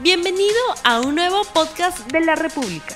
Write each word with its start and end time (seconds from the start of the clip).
Bienvenido 0.00 0.54
a 0.84 1.00
un 1.00 1.16
nuevo 1.16 1.42
podcast 1.52 2.12
de 2.12 2.20
la 2.20 2.36
República. 2.36 2.94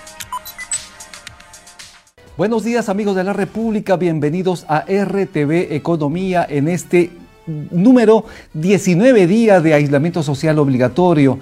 Buenos 2.36 2.62
días 2.62 2.88
amigos 2.88 3.16
de 3.16 3.24
la 3.24 3.32
República, 3.32 3.96
bienvenidos 3.96 4.64
a 4.68 4.84
RTV 4.86 5.74
Economía 5.74 6.46
en 6.48 6.68
este 6.68 7.10
número 7.46 8.24
19 8.54 9.26
días 9.26 9.62
de 9.62 9.74
aislamiento 9.74 10.22
social 10.22 10.58
obligatorio 10.58 11.38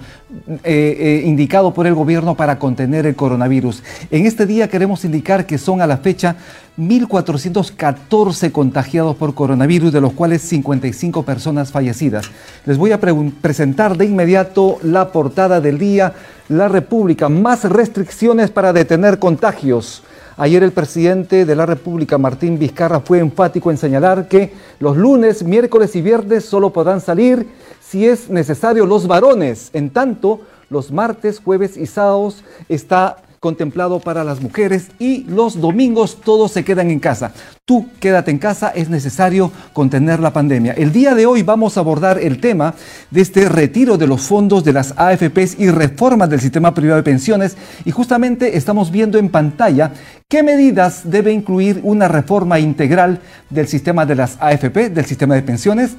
eh, 0.47 0.61
eh, 0.63 1.23
indicado 1.25 1.73
por 1.73 1.87
el 1.87 1.93
gobierno 1.93 2.35
para 2.35 2.57
contener 2.57 3.05
el 3.05 3.15
coronavirus. 3.15 3.83
En 4.09 4.25
este 4.25 4.45
día 4.45 4.67
queremos 4.67 5.05
indicar 5.05 5.45
que 5.45 5.57
son 5.57 5.81
a 5.81 5.87
la 5.87 5.97
fecha 5.97 6.35
1.414 6.79 8.51
contagiados 8.51 9.15
por 9.15 9.35
coronavirus, 9.35 9.91
de 9.91 10.01
los 10.01 10.13
cuales 10.13 10.41
55 10.41 11.23
personas 11.23 11.71
fallecidas. 11.71 12.31
Les 12.65 12.77
voy 12.77 12.91
a 12.91 12.99
presentar 12.99 13.97
de 13.97 14.05
inmediato 14.05 14.77
la 14.81 15.11
portada 15.11 15.61
del 15.61 15.77
día, 15.77 16.13
La 16.51 16.67
República, 16.67 17.29
más 17.29 17.63
restricciones 17.63 18.51
para 18.51 18.73
detener 18.73 19.19
contagios. 19.19 20.03
Ayer 20.35 20.63
el 20.63 20.73
presidente 20.73 21.45
de 21.45 21.55
la 21.55 21.65
República, 21.65 22.17
Martín 22.17 22.59
Vizcarra, 22.59 22.99
fue 22.99 23.19
enfático 23.19 23.71
en 23.71 23.77
señalar 23.77 24.27
que 24.27 24.51
los 24.79 24.97
lunes, 24.97 25.43
miércoles 25.43 25.95
y 25.95 26.01
viernes 26.01 26.43
solo 26.43 26.73
podrán 26.73 26.99
salir 26.99 27.47
si 27.79 28.05
es 28.05 28.29
necesario 28.29 28.85
los 28.85 29.07
varones. 29.07 29.69
En 29.71 29.91
tanto, 29.91 30.41
los 30.69 30.91
martes, 30.91 31.39
jueves 31.39 31.77
y 31.77 31.85
sábados 31.85 32.43
está 32.67 33.15
contemplado 33.41 33.99
para 33.99 34.23
las 34.23 34.39
mujeres 34.39 34.91
y 34.99 35.23
los 35.23 35.59
domingos 35.59 36.21
todos 36.23 36.51
se 36.51 36.63
quedan 36.63 36.91
en 36.91 36.99
casa. 36.99 37.33
Tú 37.65 37.87
quédate 37.99 38.29
en 38.29 38.37
casa, 38.37 38.69
es 38.69 38.87
necesario 38.87 39.51
contener 39.73 40.19
la 40.19 40.31
pandemia. 40.31 40.73
El 40.73 40.91
día 40.91 41.15
de 41.15 41.25
hoy 41.25 41.41
vamos 41.41 41.75
a 41.75 41.79
abordar 41.79 42.19
el 42.19 42.39
tema 42.39 42.75
de 43.09 43.21
este 43.21 43.49
retiro 43.49 43.97
de 43.97 44.05
los 44.05 44.21
fondos 44.21 44.63
de 44.63 44.73
las 44.73 44.93
AFPs 44.95 45.59
y 45.59 45.71
reformas 45.71 46.29
del 46.29 46.39
sistema 46.39 46.75
privado 46.75 46.97
de 46.97 47.03
pensiones 47.03 47.57
y 47.83 47.89
justamente 47.89 48.57
estamos 48.57 48.91
viendo 48.91 49.17
en 49.17 49.29
pantalla 49.29 49.91
qué 50.27 50.43
medidas 50.43 51.09
debe 51.09 51.33
incluir 51.33 51.79
una 51.81 52.07
reforma 52.07 52.59
integral 52.59 53.21
del 53.49 53.67
sistema 53.67 54.05
de 54.05 54.15
las 54.17 54.37
AFP, 54.39 54.91
del 54.91 55.05
sistema 55.05 55.33
de 55.33 55.41
pensiones 55.41 55.95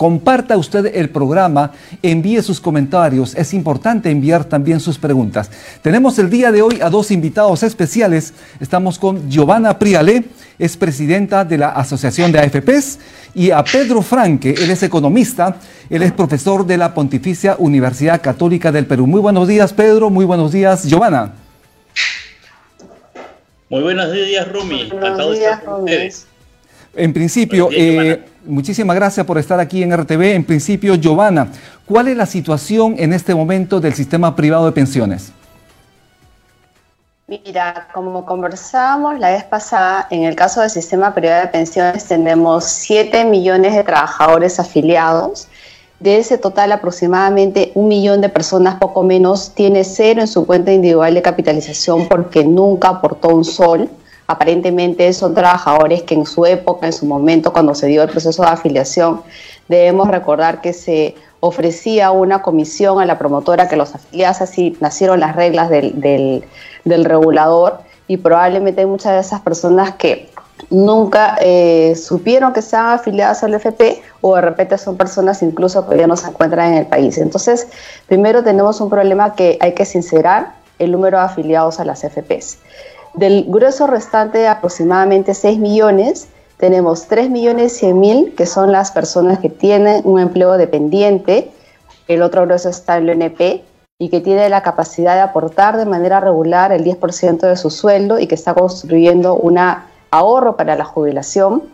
Comparta 0.00 0.56
usted 0.56 0.96
el 0.96 1.10
programa, 1.10 1.72
envíe 2.02 2.40
sus 2.40 2.58
comentarios. 2.58 3.34
Es 3.34 3.52
importante 3.52 4.10
enviar 4.10 4.46
también 4.46 4.80
sus 4.80 4.96
preguntas. 4.96 5.50
Tenemos 5.82 6.18
el 6.18 6.30
día 6.30 6.50
de 6.50 6.62
hoy 6.62 6.80
a 6.80 6.88
dos 6.88 7.10
invitados 7.10 7.62
especiales. 7.62 8.32
Estamos 8.60 8.98
con 8.98 9.28
Giovanna 9.28 9.78
Priale, 9.78 10.24
es 10.58 10.78
presidenta 10.78 11.44
de 11.44 11.58
la 11.58 11.68
Asociación 11.68 12.32
de 12.32 12.38
AFPs, 12.38 12.98
y 13.34 13.50
a 13.50 13.62
Pedro 13.62 14.00
Franque, 14.00 14.54
él 14.56 14.70
es 14.70 14.82
economista, 14.82 15.56
él 15.90 16.02
es 16.02 16.12
profesor 16.12 16.64
de 16.64 16.78
la 16.78 16.94
Pontificia 16.94 17.56
Universidad 17.58 18.22
Católica 18.22 18.72
del 18.72 18.86
Perú. 18.86 19.06
Muy 19.06 19.20
buenos 19.20 19.48
días, 19.48 19.74
Pedro. 19.74 20.08
Muy 20.08 20.24
buenos 20.24 20.50
días, 20.50 20.84
Giovanna. 20.84 21.34
Muy 23.68 23.82
buenos 23.82 24.10
días, 24.10 24.50
Rumi. 24.50 24.88
De 24.88 25.36
estar 25.36 25.62
con 25.62 25.80
ustedes. 25.80 26.29
En 26.94 27.12
principio, 27.12 27.68
eh, 27.72 28.24
muchísimas 28.44 28.96
gracias 28.96 29.24
por 29.24 29.38
estar 29.38 29.60
aquí 29.60 29.82
en 29.82 29.96
RTV. 29.96 30.34
En 30.34 30.44
principio, 30.44 30.96
Giovanna, 30.96 31.48
¿cuál 31.86 32.08
es 32.08 32.16
la 32.16 32.26
situación 32.26 32.96
en 32.98 33.12
este 33.12 33.34
momento 33.34 33.80
del 33.80 33.94
sistema 33.94 34.34
privado 34.34 34.66
de 34.66 34.72
pensiones? 34.72 35.32
Mira, 37.28 37.86
como 37.94 38.26
conversábamos 38.26 39.20
la 39.20 39.30
vez 39.30 39.44
pasada, 39.44 40.08
en 40.10 40.24
el 40.24 40.34
caso 40.34 40.62
del 40.62 40.70
sistema 40.70 41.14
privado 41.14 41.42
de 41.42 41.46
pensiones 41.46 42.06
tenemos 42.06 42.64
7 42.64 43.24
millones 43.24 43.76
de 43.76 43.84
trabajadores 43.84 44.58
afiliados. 44.58 45.46
De 46.00 46.18
ese 46.18 46.38
total, 46.38 46.72
aproximadamente 46.72 47.70
un 47.76 47.86
millón 47.86 48.20
de 48.20 48.30
personas, 48.30 48.80
poco 48.80 49.04
menos, 49.04 49.54
tiene 49.54 49.84
cero 49.84 50.22
en 50.22 50.26
su 50.26 50.44
cuenta 50.44 50.72
individual 50.72 51.14
de 51.14 51.22
capitalización 51.22 52.08
porque 52.08 52.42
nunca 52.42 52.88
aportó 52.88 53.28
un 53.28 53.44
sol 53.44 53.88
aparentemente 54.30 55.12
son 55.12 55.34
trabajadores 55.34 56.04
que 56.04 56.14
en 56.14 56.24
su 56.24 56.46
época, 56.46 56.86
en 56.86 56.92
su 56.92 57.04
momento, 57.04 57.52
cuando 57.52 57.74
se 57.74 57.88
dio 57.88 58.04
el 58.04 58.08
proceso 58.08 58.42
de 58.42 58.48
afiliación, 58.48 59.22
debemos 59.68 60.06
recordar 60.06 60.60
que 60.60 60.72
se 60.72 61.16
ofrecía 61.40 62.12
una 62.12 62.40
comisión 62.40 63.00
a 63.00 63.06
la 63.06 63.18
promotora 63.18 63.68
que 63.68 63.74
los 63.74 63.92
afiliase, 63.92 64.44
así 64.44 64.76
nacieron 64.80 65.18
las 65.18 65.34
reglas 65.34 65.68
del, 65.68 66.00
del, 66.00 67.04
regulador 67.04 67.80
y 68.06 68.18
probablemente 68.18 68.82
hay 68.82 68.86
muchas 68.86 69.14
de 69.14 69.20
esas 69.20 69.40
personas 69.40 69.96
que 69.96 70.30
nunca 70.70 71.36
eh, 71.40 71.96
supieron 71.96 72.52
que 72.52 72.60
estaban 72.60 72.94
afiliadas 72.94 73.42
al 73.42 73.54
FP 73.54 74.00
o 74.20 74.36
de 74.36 74.42
repente 74.42 74.78
son 74.78 74.96
personas 74.96 75.42
incluso 75.42 75.88
que 75.88 75.96
ya 75.96 76.06
no 76.06 76.16
se 76.16 76.28
encuentran 76.28 76.72
en 76.72 76.78
el 76.78 76.86
país. 76.86 77.18
Entonces, 77.18 77.66
primero 78.06 78.44
tenemos 78.44 78.80
un 78.80 78.90
problema 78.90 79.34
que 79.34 79.58
hay 79.60 79.72
que 79.72 79.84
sincerar 79.84 80.52
el 80.78 80.92
número 80.92 81.18
de 81.18 81.24
afiliados 81.24 81.80
a 81.80 81.84
las 81.84 82.02
FPs. 82.02 82.58
Del 83.14 83.44
grueso 83.48 83.86
restante 83.86 84.38
de 84.38 84.48
aproximadamente 84.48 85.34
6 85.34 85.58
millones, 85.58 86.28
tenemos 86.56 87.06
3 87.06 87.30
millones 87.30 87.76
100 87.76 88.00
mil, 88.00 88.34
que 88.36 88.46
son 88.46 88.70
las 88.72 88.92
personas 88.92 89.38
que 89.38 89.48
tienen 89.48 90.02
un 90.04 90.20
empleo 90.20 90.56
dependiente, 90.56 91.50
el 92.06 92.22
otro 92.22 92.42
grueso 92.42 92.68
está 92.68 92.98
en 92.98 93.08
el 93.08 93.22
ONP, 93.22 93.62
y 94.00 94.08
que 94.08 94.20
tiene 94.20 94.48
la 94.48 94.62
capacidad 94.62 95.14
de 95.14 95.20
aportar 95.20 95.76
de 95.76 95.84
manera 95.84 96.20
regular 96.20 96.72
el 96.72 96.82
10% 96.82 97.40
de 97.40 97.56
su 97.56 97.68
sueldo 97.68 98.18
y 98.18 98.26
que 98.26 98.34
está 98.34 98.54
construyendo 98.54 99.34
un 99.34 99.58
ahorro 100.10 100.56
para 100.56 100.74
la 100.74 100.86
jubilación 100.86 101.64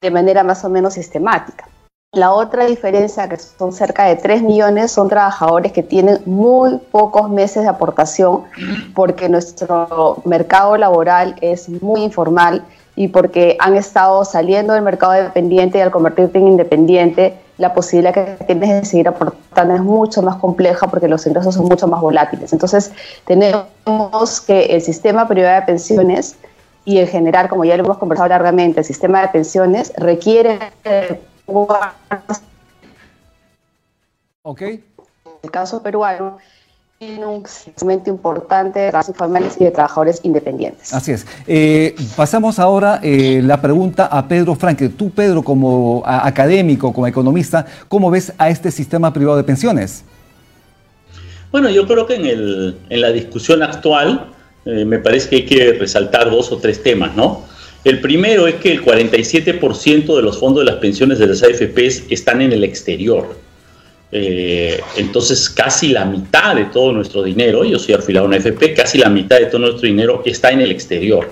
de 0.00 0.10
manera 0.10 0.42
más 0.42 0.64
o 0.64 0.70
menos 0.70 0.94
sistemática. 0.94 1.68
La 2.12 2.32
otra 2.32 2.64
diferencia, 2.64 3.28
que 3.28 3.36
son 3.36 3.70
cerca 3.70 4.06
de 4.06 4.16
3 4.16 4.42
millones, 4.42 4.90
son 4.90 5.10
trabajadores 5.10 5.72
que 5.72 5.82
tienen 5.82 6.20
muy 6.24 6.78
pocos 6.90 7.28
meses 7.28 7.64
de 7.64 7.68
aportación 7.68 8.44
porque 8.94 9.28
nuestro 9.28 10.22
mercado 10.24 10.78
laboral 10.78 11.36
es 11.42 11.68
muy 11.68 12.02
informal 12.02 12.64
y 12.96 13.08
porque 13.08 13.58
han 13.60 13.76
estado 13.76 14.24
saliendo 14.24 14.72
del 14.72 14.80
mercado 14.80 15.12
dependiente 15.12 15.76
y 15.76 15.80
al 15.82 15.90
convertirte 15.90 16.38
en 16.38 16.48
independiente, 16.48 17.38
la 17.58 17.74
posibilidad 17.74 18.14
que 18.14 18.42
tienes 18.46 18.70
de 18.70 18.84
seguir 18.86 19.08
aportando 19.08 19.74
es 19.74 19.82
mucho 19.82 20.22
más 20.22 20.36
compleja 20.36 20.86
porque 20.86 21.08
los 21.08 21.26
ingresos 21.26 21.56
son 21.56 21.66
mucho 21.66 21.88
más 21.88 22.00
volátiles. 22.00 22.54
Entonces, 22.54 22.90
tenemos 23.26 24.40
que 24.46 24.64
el 24.64 24.80
sistema 24.80 25.28
privado 25.28 25.60
de 25.60 25.66
pensiones 25.66 26.36
y 26.86 27.00
en 27.00 27.06
general, 27.06 27.50
como 27.50 27.66
ya 27.66 27.76
lo 27.76 27.84
hemos 27.84 27.98
conversado 27.98 28.30
largamente, 28.30 28.80
el 28.80 28.86
sistema 28.86 29.20
de 29.20 29.28
pensiones 29.28 29.92
requiere 29.98 30.58
Ok. 34.42 34.62
El 35.42 35.50
caso 35.50 35.82
peruano 35.82 36.38
tiene 36.98 37.24
un 37.24 37.44
segmento 37.46 38.10
importante 38.10 38.80
de 38.80 38.90
trabajadores 38.90 39.08
informales 39.08 39.56
y 39.60 39.64
de 39.64 39.70
trabajadores 39.70 40.20
independientes. 40.24 40.92
Así 40.92 41.12
es. 41.12 41.26
Eh, 41.46 41.94
pasamos 42.16 42.58
ahora 42.58 42.98
eh, 43.02 43.40
la 43.42 43.60
pregunta 43.60 44.06
a 44.06 44.26
Pedro 44.26 44.56
Franque. 44.56 44.88
Tú, 44.88 45.10
Pedro, 45.10 45.42
como 45.42 46.02
académico, 46.04 46.92
como 46.92 47.06
economista, 47.06 47.64
¿cómo 47.88 48.10
ves 48.10 48.32
a 48.36 48.50
este 48.50 48.70
sistema 48.70 49.12
privado 49.12 49.36
de 49.36 49.44
pensiones? 49.44 50.04
Bueno, 51.52 51.70
yo 51.70 51.86
creo 51.86 52.04
que 52.06 52.16
en, 52.16 52.26
el, 52.26 52.78
en 52.90 53.00
la 53.00 53.10
discusión 53.10 53.62
actual 53.62 54.32
eh, 54.64 54.84
me 54.84 54.98
parece 54.98 55.30
que 55.30 55.36
hay 55.36 55.46
que 55.46 55.72
resaltar 55.74 56.30
dos 56.30 56.52
o 56.52 56.58
tres 56.58 56.82
temas, 56.82 57.14
¿no? 57.14 57.42
El 57.84 58.00
primero 58.00 58.46
es 58.46 58.56
que 58.56 58.72
el 58.72 58.84
47% 58.84 60.16
de 60.16 60.22
los 60.22 60.38
fondos 60.38 60.64
de 60.64 60.70
las 60.70 60.80
pensiones 60.80 61.18
de 61.18 61.26
las 61.28 61.42
AFPs 61.42 62.04
están 62.10 62.42
en 62.42 62.52
el 62.52 62.64
exterior. 62.64 63.36
Eh, 64.10 64.80
entonces, 64.96 65.48
casi 65.50 65.88
la 65.88 66.04
mitad 66.04 66.56
de 66.56 66.64
todo 66.66 66.92
nuestro 66.92 67.22
dinero, 67.22 67.64
yo 67.64 67.78
soy 67.78 67.94
afiliado 67.94 68.26
a 68.26 68.28
una 68.28 68.38
AFP, 68.38 68.74
casi 68.74 68.98
la 68.98 69.10
mitad 69.10 69.38
de 69.38 69.46
todo 69.46 69.60
nuestro 69.60 69.86
dinero 69.86 70.22
está 70.24 70.50
en 70.50 70.60
el 70.60 70.72
exterior. 70.72 71.30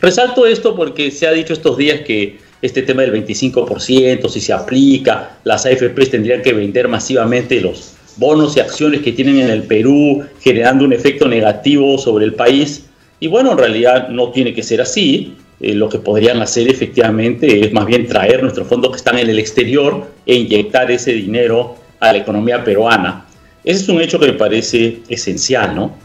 Resalto 0.00 0.46
esto 0.46 0.76
porque 0.76 1.10
se 1.10 1.26
ha 1.26 1.32
dicho 1.32 1.52
estos 1.52 1.76
días 1.78 2.00
que 2.00 2.38
este 2.62 2.82
tema 2.82 3.02
del 3.02 3.12
25%, 3.12 4.28
si 4.28 4.40
se 4.40 4.52
aplica, 4.52 5.38
las 5.44 5.66
AFPs 5.66 6.10
tendrían 6.10 6.42
que 6.42 6.52
vender 6.52 6.88
masivamente 6.88 7.60
los 7.60 7.94
bonos 8.16 8.56
y 8.56 8.60
acciones 8.60 9.02
que 9.02 9.12
tienen 9.12 9.38
en 9.38 9.50
el 9.50 9.62
Perú, 9.62 10.24
generando 10.40 10.84
un 10.84 10.92
efecto 10.92 11.28
negativo 11.28 11.98
sobre 11.98 12.24
el 12.24 12.34
país. 12.34 12.86
Y 13.20 13.28
bueno, 13.28 13.52
en 13.52 13.58
realidad 13.58 14.08
no 14.08 14.30
tiene 14.30 14.52
que 14.52 14.62
ser 14.62 14.80
así. 14.80 15.34
Eh, 15.60 15.74
lo 15.74 15.88
que 15.88 15.98
podrían 15.98 16.42
hacer 16.42 16.68
efectivamente 16.68 17.64
es 17.64 17.72
más 17.72 17.86
bien 17.86 18.06
traer 18.06 18.42
nuestros 18.42 18.68
fondos 18.68 18.90
que 18.90 18.98
están 18.98 19.18
en 19.18 19.30
el 19.30 19.38
exterior 19.38 20.06
e 20.26 20.34
inyectar 20.34 20.90
ese 20.90 21.12
dinero 21.12 21.76
a 22.00 22.12
la 22.12 22.18
economía 22.18 22.62
peruana. 22.62 23.26
Ese 23.64 23.82
es 23.82 23.88
un 23.88 24.00
hecho 24.00 24.20
que 24.20 24.26
me 24.26 24.32
parece 24.34 24.98
esencial, 25.08 25.74
¿no? 25.74 25.96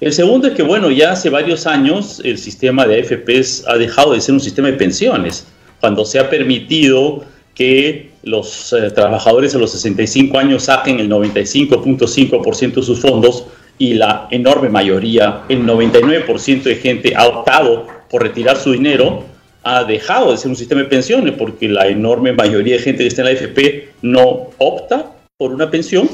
El 0.00 0.12
segundo 0.12 0.48
es 0.48 0.54
que, 0.54 0.62
bueno, 0.62 0.90
ya 0.90 1.12
hace 1.12 1.28
varios 1.28 1.66
años 1.66 2.22
el 2.24 2.38
sistema 2.38 2.86
de 2.86 3.00
AFPs 3.00 3.64
ha 3.66 3.76
dejado 3.76 4.14
de 4.14 4.20
ser 4.20 4.34
un 4.34 4.40
sistema 4.40 4.68
de 4.68 4.74
pensiones, 4.74 5.46
cuando 5.80 6.04
se 6.04 6.18
ha 6.18 6.30
permitido 6.30 7.24
que 7.54 8.10
los 8.22 8.72
eh, 8.72 8.90
trabajadores 8.90 9.54
a 9.54 9.58
los 9.58 9.72
65 9.72 10.38
años 10.38 10.64
saquen 10.64 11.00
el 11.00 11.10
95.5% 11.10 12.74
de 12.74 12.82
sus 12.82 13.00
fondos 13.00 13.44
y 13.78 13.94
la 13.94 14.28
enorme 14.30 14.68
mayoría, 14.68 15.42
el 15.48 15.66
99% 15.66 16.62
de 16.62 16.76
gente 16.76 17.14
ha 17.16 17.26
optado 17.26 17.99
por 18.10 18.22
retirar 18.22 18.56
su 18.56 18.72
dinero, 18.72 19.24
ha 19.62 19.84
dejado 19.84 20.32
de 20.32 20.38
ser 20.38 20.50
un 20.50 20.56
sistema 20.56 20.82
de 20.82 20.88
pensiones 20.88 21.34
porque 21.38 21.68
la 21.68 21.86
enorme 21.86 22.32
mayoría 22.32 22.76
de 22.76 22.82
gente 22.82 23.02
que 23.02 23.08
está 23.08 23.22
en 23.22 23.34
la 23.34 23.40
AFP 23.40 23.88
no 24.02 24.48
opta 24.58 25.12
por 25.36 25.52
una 25.52 25.70
pensión 25.70 26.08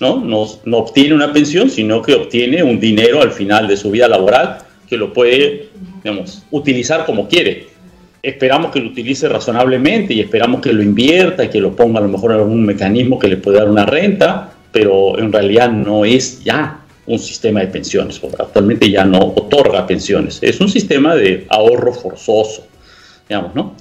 ¿no? 0.00 0.16
¿no? 0.20 0.46
No 0.64 0.78
obtiene 0.78 1.14
una 1.14 1.32
pensión, 1.32 1.70
sino 1.70 2.02
que 2.02 2.14
obtiene 2.14 2.62
un 2.62 2.78
dinero 2.78 3.22
al 3.22 3.32
final 3.32 3.68
de 3.68 3.76
su 3.76 3.90
vida 3.90 4.08
laboral 4.08 4.58
que 4.88 4.96
lo 4.96 5.12
puede, 5.12 5.68
digamos, 6.02 6.44
utilizar 6.50 7.04
como 7.04 7.28
quiere. 7.28 7.66
Esperamos 8.22 8.72
que 8.72 8.80
lo 8.80 8.88
utilice 8.88 9.28
razonablemente 9.28 10.14
y 10.14 10.20
esperamos 10.20 10.60
que 10.60 10.72
lo 10.72 10.82
invierta 10.82 11.44
y 11.44 11.48
que 11.48 11.60
lo 11.60 11.76
ponga 11.76 11.98
a 11.98 12.02
lo 12.02 12.08
mejor 12.08 12.32
en 12.32 12.38
algún 12.38 12.64
mecanismo 12.64 13.18
que 13.18 13.28
le 13.28 13.36
pueda 13.36 13.60
dar 13.60 13.68
una 13.68 13.86
renta, 13.86 14.52
pero 14.72 15.18
en 15.18 15.32
realidad 15.32 15.70
no 15.70 16.04
es 16.04 16.42
ya 16.42 16.80
un 17.08 17.18
sistema 17.18 17.60
de 17.60 17.68
pensiones. 17.68 18.20
Actualmente 18.38 18.90
ya 18.90 19.04
no 19.04 19.18
otorga 19.18 19.86
pensiones. 19.86 20.38
Es 20.42 20.60
un 20.60 20.68
sistema 20.68 21.14
de 21.14 21.46
ahorro 21.48 21.92
forzoso, 21.92 22.66
digamos, 23.28 23.54
¿no? 23.54 23.74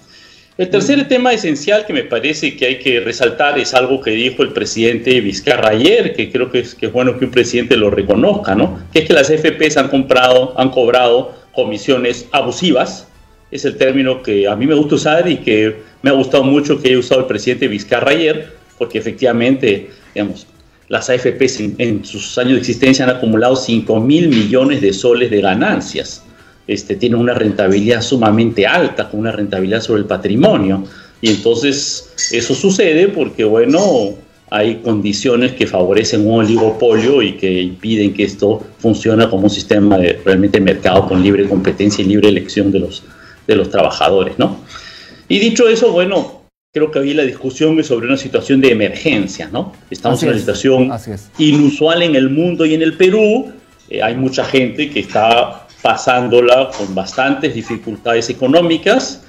El 0.57 0.71
tercer 0.71 1.07
tema 1.07 1.33
esencial 1.33 1.85
que 1.85 1.94
me 1.94 2.03
parece 2.03 2.56
que 2.56 2.65
hay 2.65 2.79
que 2.79 3.00
resaltar 3.00 3.59
es 3.59 3.75
algo 3.75 4.01
que 4.01 4.12
dijo 4.12 4.41
el 4.41 4.53
presidente 4.53 5.21
Vizcarra 5.21 5.69
ayer, 5.69 6.15
que 6.15 6.31
creo 6.31 6.50
que 6.50 6.59
es, 6.59 6.74
que 6.74 6.88
es 6.88 6.91
bueno 6.91 7.19
que 7.19 7.25
un 7.25 7.31
presidente 7.31 7.77
lo 7.77 7.91
reconozca, 7.91 8.56
¿no? 8.56 8.79
Que 8.91 9.00
es 9.00 9.06
que 9.06 9.13
las 9.13 9.27
FPs 9.27 9.77
han 9.77 9.89
comprado, 9.89 10.59
han 10.59 10.71
cobrado 10.71 11.35
comisiones 11.53 12.27
abusivas. 12.31 13.07
Es 13.51 13.65
el 13.65 13.77
término 13.77 14.23
que 14.23 14.47
a 14.47 14.56
mí 14.56 14.65
me 14.65 14.73
gusta 14.73 14.95
usar 14.95 15.30
y 15.30 15.38
que 15.38 15.75
me 16.01 16.09
ha 16.09 16.13
gustado 16.13 16.44
mucho 16.44 16.81
que 16.81 16.88
haya 16.88 16.97
usado 16.97 17.21
el 17.21 17.27
presidente 17.27 17.68
Vizcarra 17.68 18.12
ayer, 18.12 18.53
porque 18.80 18.97
efectivamente, 18.97 19.91
digamos, 20.15 20.47
las 20.89 21.09
AFPs 21.09 21.59
en, 21.77 22.05
sus 22.05 22.37
años 22.37 22.53
de 22.53 22.59
existencia 22.59 23.05
han 23.05 23.11
acumulado 23.11 23.55
5 23.55 23.99
mil 23.99 24.29
millones 24.29 24.81
de 24.81 24.93
soles 24.93 25.29
de 25.29 25.41
ganancias 25.41 26.23
este, 26.67 26.95
tiene 26.95 27.15
una 27.15 27.33
rentabilidad 27.33 28.01
sumamente 28.01 28.67
alta, 28.67 29.09
con 29.09 29.21
una 29.21 29.31
rentabilidad 29.31 29.81
sobre 29.81 30.01
el 30.01 30.07
patrimonio. 30.07 30.83
Y 31.21 31.29
entonces 31.29 32.13
eso 32.31 32.53
sucede 32.53 33.07
porque, 33.07 33.45
bueno, 33.45 34.15
hay 34.49 34.75
condiciones 34.75 35.53
que 35.53 35.65
favorecen 35.65 36.27
un 36.27 36.41
oligopolio 36.41 37.21
y 37.21 37.33
que 37.33 37.61
impiden 37.61 38.13
que 38.13 38.23
esto 38.23 38.61
funcione 38.79 39.29
como 39.29 39.43
un 39.43 39.49
sistema 39.49 39.97
de 39.97 40.19
realmente 40.23 40.59
mercado 40.59 41.07
con 41.07 41.23
libre 41.23 41.47
competencia 41.47 42.03
y 42.03 42.07
libre 42.07 42.29
elección 42.29 42.71
de 42.71 42.79
los, 42.79 43.03
de 43.47 43.55
los 43.55 43.69
trabajadores, 43.69 44.37
¿no? 44.37 44.59
Y 45.29 45.39
dicho 45.39 45.67
eso, 45.67 45.91
bueno, 45.91 46.36
creo 46.77 46.91
que 46.91 47.00
había 47.00 47.15
la 47.15 47.24
discusión 47.24 47.83
sobre 47.83 48.07
una 48.07 48.18
situación 48.18 48.62
de 48.62 48.71
emergencia, 48.71 49.50
¿no? 49.51 49.74
Estamos 49.89 50.21
en 50.24 50.29
una 50.29 50.38
situación 50.38 50.91
inusual 51.38 52.03
en 52.03 52.15
el 52.15 52.29
mundo 52.29 52.65
y 52.65 52.75
en 52.75 52.81
el 52.81 52.95
Perú. 52.95 53.51
Eh, 53.89 54.01
hay 54.01 54.15
mucha 54.15 54.45
gente 54.45 54.89
que 54.89 55.00
está 55.00 55.68
pasándola 55.81 56.69
con 56.77 56.94
bastantes 56.94 57.53
dificultades 57.53 58.29
económicas, 58.29 59.24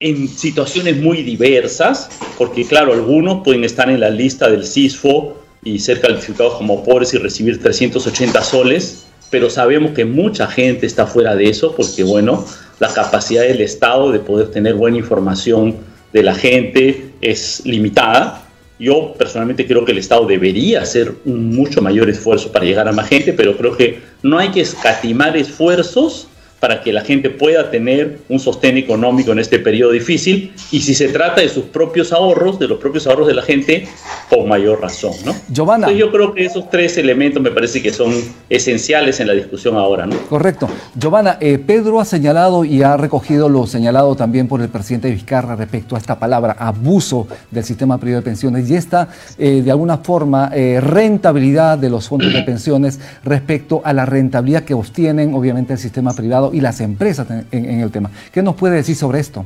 en 0.00 0.28
situaciones 0.28 0.96
muy 0.96 1.22
diversas, 1.22 2.10
porque 2.36 2.64
claro, 2.64 2.92
algunos 2.92 3.44
pueden 3.44 3.64
estar 3.64 3.88
en 3.88 4.00
la 4.00 4.10
lista 4.10 4.50
del 4.50 4.66
CISFO 4.66 5.40
y 5.62 5.78
ser 5.78 6.00
calificados 6.00 6.54
como 6.54 6.82
pobres 6.84 7.14
y 7.14 7.18
recibir 7.18 7.62
380 7.62 8.42
soles, 8.42 9.06
pero 9.30 9.48
sabemos 9.48 9.92
que 9.92 10.04
mucha 10.04 10.46
gente 10.46 10.86
está 10.86 11.06
fuera 11.06 11.36
de 11.36 11.48
eso, 11.48 11.74
porque 11.74 12.02
bueno, 12.02 12.44
la 12.80 12.92
capacidad 12.92 13.42
del 13.42 13.60
Estado 13.60 14.10
de 14.10 14.18
poder 14.18 14.50
tener 14.50 14.74
buena 14.74 14.98
información 14.98 15.93
de 16.14 16.22
la 16.22 16.34
gente 16.34 17.10
es 17.20 17.60
limitada. 17.66 18.46
Yo 18.78 19.14
personalmente 19.18 19.66
creo 19.66 19.84
que 19.84 19.92
el 19.92 19.98
Estado 19.98 20.24
debería 20.26 20.80
hacer 20.80 21.12
un 21.24 21.50
mucho 21.50 21.82
mayor 21.82 22.08
esfuerzo 22.08 22.50
para 22.52 22.64
llegar 22.64 22.88
a 22.88 22.92
más 22.92 23.08
gente, 23.08 23.32
pero 23.32 23.56
creo 23.56 23.76
que 23.76 23.98
no 24.22 24.38
hay 24.38 24.50
que 24.50 24.60
escatimar 24.60 25.36
esfuerzos 25.36 26.28
para 26.64 26.80
que 26.80 26.94
la 26.94 27.02
gente 27.02 27.28
pueda 27.28 27.70
tener 27.70 28.20
un 28.30 28.40
sostén 28.40 28.78
económico 28.78 29.32
en 29.32 29.38
este 29.38 29.58
periodo 29.58 29.92
difícil 29.92 30.50
y 30.70 30.80
si 30.80 30.94
se 30.94 31.08
trata 31.08 31.42
de 31.42 31.50
sus 31.50 31.64
propios 31.64 32.10
ahorros, 32.10 32.58
de 32.58 32.66
los 32.66 32.78
propios 32.78 33.06
ahorros 33.06 33.26
de 33.26 33.34
la 33.34 33.42
gente, 33.42 33.86
con 34.30 34.48
mayor 34.48 34.80
razón. 34.80 35.12
¿no? 35.26 35.34
Giovanna. 35.50 35.92
yo 35.92 36.10
creo 36.10 36.32
que 36.32 36.46
esos 36.46 36.70
tres 36.70 36.96
elementos 36.96 37.42
me 37.42 37.50
parece 37.50 37.82
que 37.82 37.92
son 37.92 38.14
esenciales 38.48 39.20
en 39.20 39.26
la 39.26 39.34
discusión 39.34 39.76
ahora. 39.76 40.06
¿no? 40.06 40.16
Correcto. 40.30 40.66
Giovanna, 40.98 41.36
eh, 41.38 41.58
Pedro 41.58 42.00
ha 42.00 42.06
señalado 42.06 42.64
y 42.64 42.82
ha 42.82 42.96
recogido 42.96 43.50
lo 43.50 43.66
señalado 43.66 44.14
también 44.14 44.48
por 44.48 44.62
el 44.62 44.70
presidente 44.70 45.10
Vizcarra 45.10 45.56
respecto 45.56 45.96
a 45.96 45.98
esta 45.98 46.18
palabra, 46.18 46.56
abuso 46.58 47.28
del 47.50 47.64
sistema 47.64 47.98
privado 47.98 48.22
de 48.22 48.24
pensiones 48.24 48.70
y 48.70 48.74
esta, 48.74 49.10
eh, 49.36 49.60
de 49.62 49.70
alguna 49.70 49.98
forma, 49.98 50.50
eh, 50.54 50.80
rentabilidad 50.80 51.76
de 51.76 51.90
los 51.90 52.08
fondos 52.08 52.32
de 52.32 52.42
pensiones 52.46 53.00
respecto 53.22 53.82
a 53.84 53.92
la 53.92 54.06
rentabilidad 54.06 54.62
que 54.62 54.72
obtienen, 54.72 55.34
obviamente, 55.34 55.74
el 55.74 55.78
sistema 55.78 56.14
privado 56.14 56.53
y 56.54 56.60
las 56.60 56.80
empresas 56.80 57.26
en, 57.50 57.80
el 57.80 57.90
tema. 57.90 58.10
¿Qué 58.32 58.42
nos 58.42 58.54
puede 58.54 58.76
decir 58.76 58.96
sobre 58.96 59.20
esto? 59.20 59.44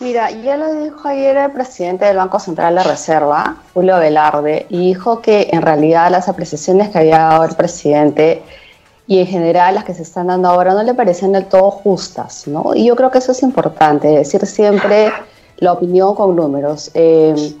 Mira, 0.00 0.30
ya 0.30 0.56
lo 0.56 0.82
dijo 0.82 1.06
ayer 1.06 1.36
el 1.36 1.52
presidente 1.52 2.04
del 2.06 2.16
Banco 2.16 2.38
Central 2.40 2.74
de 2.74 2.82
la 2.82 2.90
Reserva, 2.90 3.56
Julio 3.72 3.98
Velarde, 3.98 4.66
y 4.68 4.88
dijo 4.88 5.20
que 5.20 5.48
en 5.52 5.62
realidad 5.62 6.10
las 6.10 6.28
apreciaciones 6.28 6.88
que 6.88 6.98
había 6.98 7.18
dado 7.18 7.44
el 7.44 7.54
presidente 7.54 8.42
y 9.06 9.20
en 9.20 9.26
general 9.26 9.74
las 9.74 9.84
que 9.84 9.94
se 9.94 10.02
están 10.02 10.26
dando 10.26 10.48
ahora 10.48 10.74
no 10.74 10.82
le 10.82 10.94
parecen 10.94 11.32
del 11.32 11.46
todo 11.46 11.70
justas, 11.70 12.48
¿no? 12.48 12.74
Y 12.74 12.86
yo 12.86 12.96
creo 12.96 13.10
que 13.10 13.18
eso 13.18 13.32
es 13.32 13.42
importante, 13.42 14.08
decir 14.08 14.44
siempre 14.46 15.12
la 15.58 15.72
opinión 15.72 16.14
con 16.14 16.34
números. 16.34 16.90
Eh, 16.94 17.54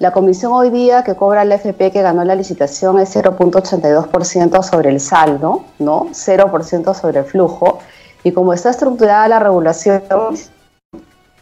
la 0.00 0.12
comisión 0.12 0.52
hoy 0.54 0.70
día 0.70 1.04
que 1.04 1.14
cobra 1.14 1.42
el 1.42 1.52
FP 1.52 1.92
que 1.92 2.00
ganó 2.00 2.24
la 2.24 2.34
licitación 2.34 2.98
es 2.98 3.14
0.82% 3.14 4.62
sobre 4.62 4.88
el 4.88 4.98
saldo, 4.98 5.64
¿no? 5.78 6.06
0% 6.06 6.94
sobre 6.94 7.18
el 7.18 7.26
flujo. 7.26 7.80
Y 8.24 8.32
como 8.32 8.54
está 8.54 8.70
estructurada 8.70 9.28
la 9.28 9.38
regulación, 9.38 10.02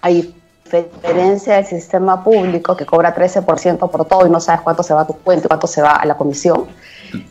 hay 0.00 0.34
diferencia 0.64 1.54
del 1.54 1.66
sistema 1.66 2.24
público 2.24 2.76
que 2.76 2.84
cobra 2.84 3.14
13% 3.14 3.88
por 3.88 4.04
todo 4.06 4.26
y 4.26 4.30
no 4.30 4.40
sabes 4.40 4.62
cuánto 4.62 4.82
se 4.82 4.92
va 4.92 5.02
a 5.02 5.06
tu 5.06 5.12
cuenta 5.12 5.46
y 5.46 5.48
cuánto 5.48 5.68
se 5.68 5.80
va 5.80 5.92
a 5.92 6.04
la 6.04 6.16
comisión. 6.16 6.66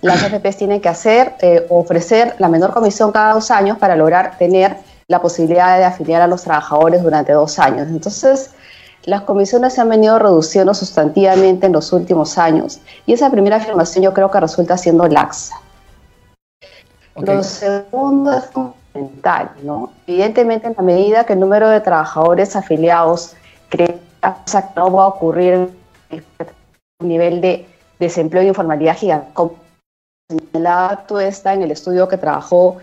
Las 0.02 0.22
FPs 0.22 0.56
tienen 0.56 0.80
que 0.80 0.88
hacer, 0.88 1.36
eh, 1.42 1.66
ofrecer 1.68 2.36
la 2.40 2.48
menor 2.48 2.74
comisión 2.74 3.12
cada 3.12 3.34
dos 3.34 3.52
años 3.52 3.78
para 3.78 3.98
lograr 3.98 4.38
tener 4.38 4.78
la 5.10 5.22
posibilidad 5.22 5.78
de 5.78 5.84
afiliar 5.84 6.22
a 6.22 6.28
los 6.28 6.44
trabajadores 6.44 7.04
durante 7.04 7.34
dos 7.34 7.60
años. 7.60 7.90
Entonces, 7.90 8.52
las 9.08 9.22
comisiones 9.22 9.74
se 9.74 9.80
han 9.80 9.88
venido 9.88 10.20
reduciendo 10.20 10.74
sustantivamente 10.74 11.66
en 11.66 11.72
los 11.72 11.94
últimos 11.94 12.38
años 12.38 12.82
y 13.06 13.14
esa 13.14 13.32
primera 13.32 13.56
afirmación 13.56 14.04
yo 14.04 14.14
creo 14.14 14.30
que 14.30 14.40
resulta 14.42 14.78
siendo 14.78 15.08
laxa. 15.08 15.56
Lo 17.16 17.42
segundo 17.42 18.34
es 18.34 18.46
fundamental, 18.48 19.52
¿no? 19.64 19.92
Evidentemente, 20.08 20.68
en 20.68 20.76
la 20.76 20.84
medida 20.84 21.24
que 21.24 21.34
el 21.34 21.40
número 21.40 21.70
de 21.70 21.80
trabajadores 21.80 22.58
afiliados 22.58 23.38
crezca, 23.70 24.74
no 24.76 24.92
va 24.92 25.06
a 25.06 25.08
ocurrir 25.08 25.70
un 27.00 27.08
nivel 27.08 27.40
de 27.40 27.66
desempleo 28.00 28.44
e 28.44 28.48
informalidad 28.48 28.98
gigante. 28.98 29.30
Como 29.34 29.56
señalaba 30.30 31.06
tú 31.08 31.18
está 31.18 31.54
en 31.54 31.62
el 31.64 31.72
estudio 31.72 32.10
que 32.10 32.18
trabajó 32.18 32.78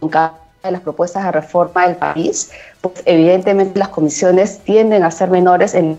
con 0.00 0.08
cada 0.08 0.47
de 0.62 0.70
las 0.70 0.80
propuestas 0.80 1.24
de 1.24 1.32
reforma 1.32 1.86
del 1.86 1.96
país, 1.96 2.50
pues 2.80 3.02
evidentemente 3.04 3.78
las 3.78 3.88
comisiones 3.88 4.58
tienden 4.60 5.04
a 5.04 5.10
ser 5.10 5.30
menores 5.30 5.74
en 5.74 5.98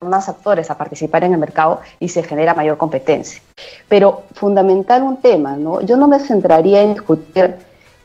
más 0.00 0.30
actores 0.30 0.70
a 0.70 0.78
participar 0.78 1.24
en 1.24 1.34
el 1.34 1.38
mercado 1.38 1.80
y 1.98 2.08
se 2.08 2.22
genera 2.22 2.54
mayor 2.54 2.78
competencia. 2.78 3.42
Pero 3.88 4.22
fundamental 4.32 5.02
un 5.02 5.18
tema, 5.18 5.56
¿no? 5.56 5.82
Yo 5.82 5.96
no 5.98 6.08
me 6.08 6.18
centraría 6.20 6.80
en 6.80 6.94
discutir 6.94 7.56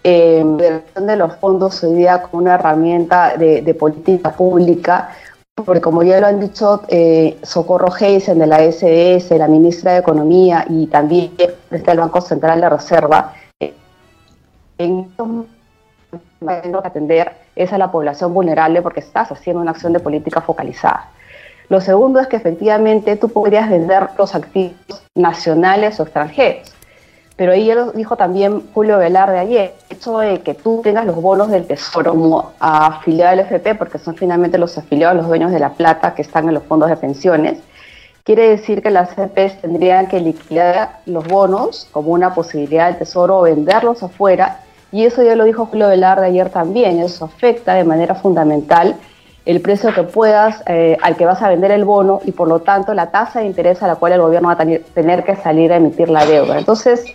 eh, 0.04 0.44
de 0.94 1.16
los 1.16 1.38
fondos 1.38 1.82
hoy 1.84 1.96
día 1.96 2.22
como 2.22 2.44
una 2.44 2.56
herramienta 2.56 3.38
de, 3.38 3.74
política 3.74 4.34
pública, 4.34 5.10
porque 5.56 5.80
como 5.80 6.04
ya 6.04 6.20
lo 6.20 6.28
han 6.28 6.42
dicho 6.42 6.82
eh, 6.90 7.38
Socorro 7.44 7.88
Heisen 7.98 8.40
de 8.40 8.48
la 8.48 8.60
SDS, 8.60 9.32
la 9.38 9.48
ministra 9.48 9.94
de 9.94 10.00
Economía 10.00 10.66
y 10.68 10.88
también 10.88 11.32
el 11.72 11.98
Banco 11.98 12.20
Central 12.20 12.60
de 12.60 12.70
Reserva, 12.70 13.34
en 14.78 15.06
que 15.16 16.78
atender 16.84 17.34
es 17.56 17.74
a 17.74 17.78
la 17.78 17.92
población 17.92 18.34
vulnerable 18.34 18.82
porque 18.82 19.00
estás 19.00 19.32
haciendo 19.32 19.62
una 19.62 19.72
acción 19.72 19.94
de 19.94 20.00
política 20.00 20.42
focalizada. 20.42 21.10
Lo 21.70 21.82
segundo 21.82 22.20
es 22.20 22.28
que 22.28 22.36
efectivamente 22.36 23.16
tú 23.16 23.30
podrías 23.30 23.70
vender 23.70 24.10
los 24.18 24.36
activos 24.36 25.04
nacionales 25.16 26.00
o 26.00 26.04
extranjeros. 26.04 26.72
Pero 27.36 27.52
ahí 27.52 27.74
lo 27.74 27.92
dijo 27.92 28.16
también 28.16 28.64
Julio 28.74 28.98
Velarde 28.98 29.40
ayer, 29.40 29.74
el 29.90 29.98
hecho 29.98 30.20
de 30.20 30.40
que 30.40 30.54
tú 30.54 30.82
tengas 30.84 31.06
los 31.06 31.22
bonos 31.22 31.50
del 31.50 31.68
Tesoro 31.68 32.12
como 32.12 32.54
afiliado 32.60 33.32
al 33.34 33.40
FP, 33.40 33.76
porque 33.76 33.98
son 33.98 34.16
finalmente 34.16 34.58
los 34.58 34.78
afiliados, 34.78 35.18
los 35.18 35.28
dueños 35.28 35.52
de 35.52 35.60
la 35.60 35.74
plata 35.74 36.14
que 36.14 36.22
están 36.22 36.48
en 36.48 36.54
los 36.54 36.64
fondos 36.64 36.90
de 36.90 36.96
pensiones, 36.96 37.58
quiere 38.24 38.48
decir 38.48 38.82
que 38.82 38.90
las 38.90 39.10
FPs 39.10 39.60
tendrían 39.62 40.08
que 40.08 40.22
liquidar 40.22 41.00
los 41.06 41.28
bonos 41.28 41.90
como 41.92 42.12
una 42.12 42.34
posibilidad 42.34 42.88
del 42.88 43.00
Tesoro 43.00 43.40
o 43.40 43.42
venderlos 43.42 44.02
afuera 44.02 44.62
y 44.92 45.06
eso 45.06 45.24
ya 45.24 45.36
lo 45.36 45.44
dijo 45.44 45.66
Julio 45.66 45.88
Velarde 45.88 46.28
ayer 46.28 46.50
también, 46.50 47.00
eso 47.00 47.26
afecta 47.26 47.74
de 47.74 47.84
manera 47.84 48.16
fundamental 48.16 48.96
el 49.46 49.62
precio 49.62 49.94
que 49.94 50.04
puedas, 50.04 50.64
eh, 50.66 50.98
al 51.02 51.16
que 51.16 51.26
vas 51.26 51.42
a 51.42 51.50
vender 51.50 51.72
el 51.72 51.86
bono 51.86 52.20
y 52.26 52.32
por 52.32 52.48
lo 52.48 52.62
tanto 52.62 52.94
la 52.94 53.12
tasa 53.12 53.40
de 53.40 53.46
interés 53.46 53.84
a 53.84 53.88
la 53.88 53.96
cual 53.96 54.14
el 54.14 54.22
gobierno 54.22 54.48
va 54.48 54.56
a 54.56 54.58
tener 54.94 55.24
que 55.24 55.36
salir 55.36 55.72
a 55.72 55.78
emitir 55.78 56.10
la 56.10 56.26
deuda. 56.26 56.58
Entonces, 56.58 57.06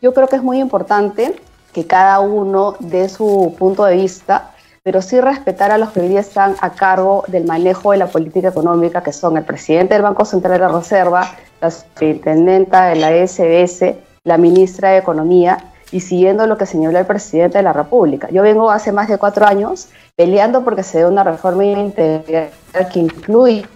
yo 0.00 0.14
creo 0.14 0.26
que 0.26 0.36
es 0.36 0.42
muy 0.42 0.58
importante 0.58 1.34
que 1.72 1.86
cada 1.86 2.20
uno 2.20 2.76
dé 2.80 3.08
su 3.10 3.54
punto 3.58 3.84
de 3.84 3.96
vista, 3.96 4.52
pero 4.82 5.02
sí 5.02 5.20
respetar 5.20 5.70
a 5.70 5.78
los 5.78 5.90
que 5.90 6.00
hoy 6.00 6.08
día 6.08 6.20
están 6.20 6.56
a 6.60 6.70
cargo 6.70 7.24
del 7.26 7.44
manejo 7.44 7.90
de 7.90 7.98
la 7.98 8.06
política 8.06 8.48
económica, 8.48 9.02
que 9.02 9.12
son 9.12 9.36
el 9.36 9.44
presidente 9.44 9.94
del 9.94 10.02
Banco 10.02 10.24
Central 10.24 10.54
de 10.54 10.58
la 10.60 10.68
Reserva, 10.68 11.30
la 11.60 11.70
superintendenta 11.70 12.86
de 12.86 12.96
la 12.96 13.10
SBS, 13.26 13.96
la 14.24 14.38
ministra 14.38 14.90
de 14.90 14.98
Economía, 14.98 15.58
y 15.92 16.00
siguiendo 16.00 16.46
lo 16.46 16.56
que 16.56 16.66
señaló 16.66 16.98
el 16.98 17.06
presidente 17.06 17.58
de 17.58 17.64
la 17.64 17.72
República. 17.72 18.28
Yo 18.30 18.42
vengo 18.42 18.70
hace 18.70 18.92
más 18.92 19.08
de 19.08 19.18
cuatro 19.18 19.46
años 19.46 19.88
peleando 20.16 20.64
porque 20.64 20.82
se 20.82 20.98
dé 20.98 21.06
una 21.06 21.24
reforma 21.24 21.64
integral 21.64 22.50
que 22.92 23.00
incluye 23.00 23.66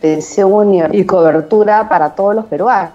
pensión 0.00 0.74
y 0.92 1.04
cobertura 1.04 1.88
para 1.88 2.10
todos 2.10 2.34
los 2.34 2.46
peruanos. 2.46 2.92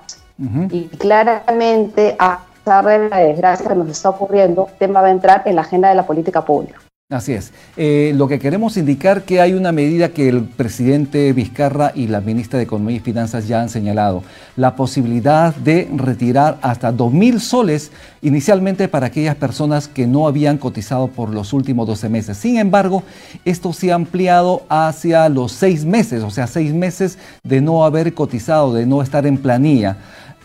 Y 0.71 0.87
claramente, 0.97 2.15
a 2.19 2.39
pesar 2.63 2.85
de 2.85 3.09
la 3.09 3.17
desgracia 3.17 3.67
que 3.67 3.75
nos 3.75 3.89
está 3.89 4.09
ocurriendo, 4.09 4.67
el 4.71 4.77
tema 4.77 5.01
va 5.01 5.07
a 5.07 5.11
entrar 5.11 5.43
en 5.45 5.55
la 5.55 5.61
agenda 5.61 5.89
de 5.89 5.95
la 5.95 6.05
política 6.05 6.43
pública. 6.43 6.79
Así 7.09 7.33
es. 7.33 7.51
Eh, 7.75 8.13
lo 8.15 8.29
que 8.29 8.39
queremos 8.39 8.77
indicar 8.77 9.23
que 9.23 9.41
hay 9.41 9.53
una 9.53 9.73
medida 9.73 10.09
que 10.09 10.29
el 10.29 10.45
presidente 10.45 11.33
Vizcarra 11.33 11.91
y 11.93 12.07
la 12.07 12.21
ministra 12.21 12.57
de 12.57 12.63
Economía 12.63 12.95
y 12.95 13.01
Finanzas 13.01 13.45
ya 13.45 13.61
han 13.61 13.67
señalado, 13.67 14.23
la 14.55 14.77
posibilidad 14.77 15.53
de 15.53 15.89
retirar 15.95 16.57
hasta 16.61 16.93
2.000 16.93 17.39
soles 17.39 17.91
inicialmente 18.21 18.87
para 18.87 19.07
aquellas 19.07 19.35
personas 19.35 19.89
que 19.89 20.07
no 20.07 20.27
habían 20.27 20.57
cotizado 20.57 21.09
por 21.09 21.29
los 21.29 21.51
últimos 21.51 21.85
12 21.87 22.07
meses. 22.07 22.37
Sin 22.37 22.57
embargo, 22.57 23.03
esto 23.43 23.73
se 23.73 23.91
ha 23.91 23.95
ampliado 23.95 24.63
hacia 24.69 25.27
los 25.27 25.51
seis 25.51 25.83
meses, 25.83 26.23
o 26.23 26.31
sea, 26.31 26.47
seis 26.47 26.73
meses 26.73 27.19
de 27.43 27.59
no 27.59 27.83
haber 27.83 28.13
cotizado, 28.13 28.73
de 28.73 28.85
no 28.85 29.01
estar 29.01 29.27
en 29.27 29.37
planilla. 29.37 29.97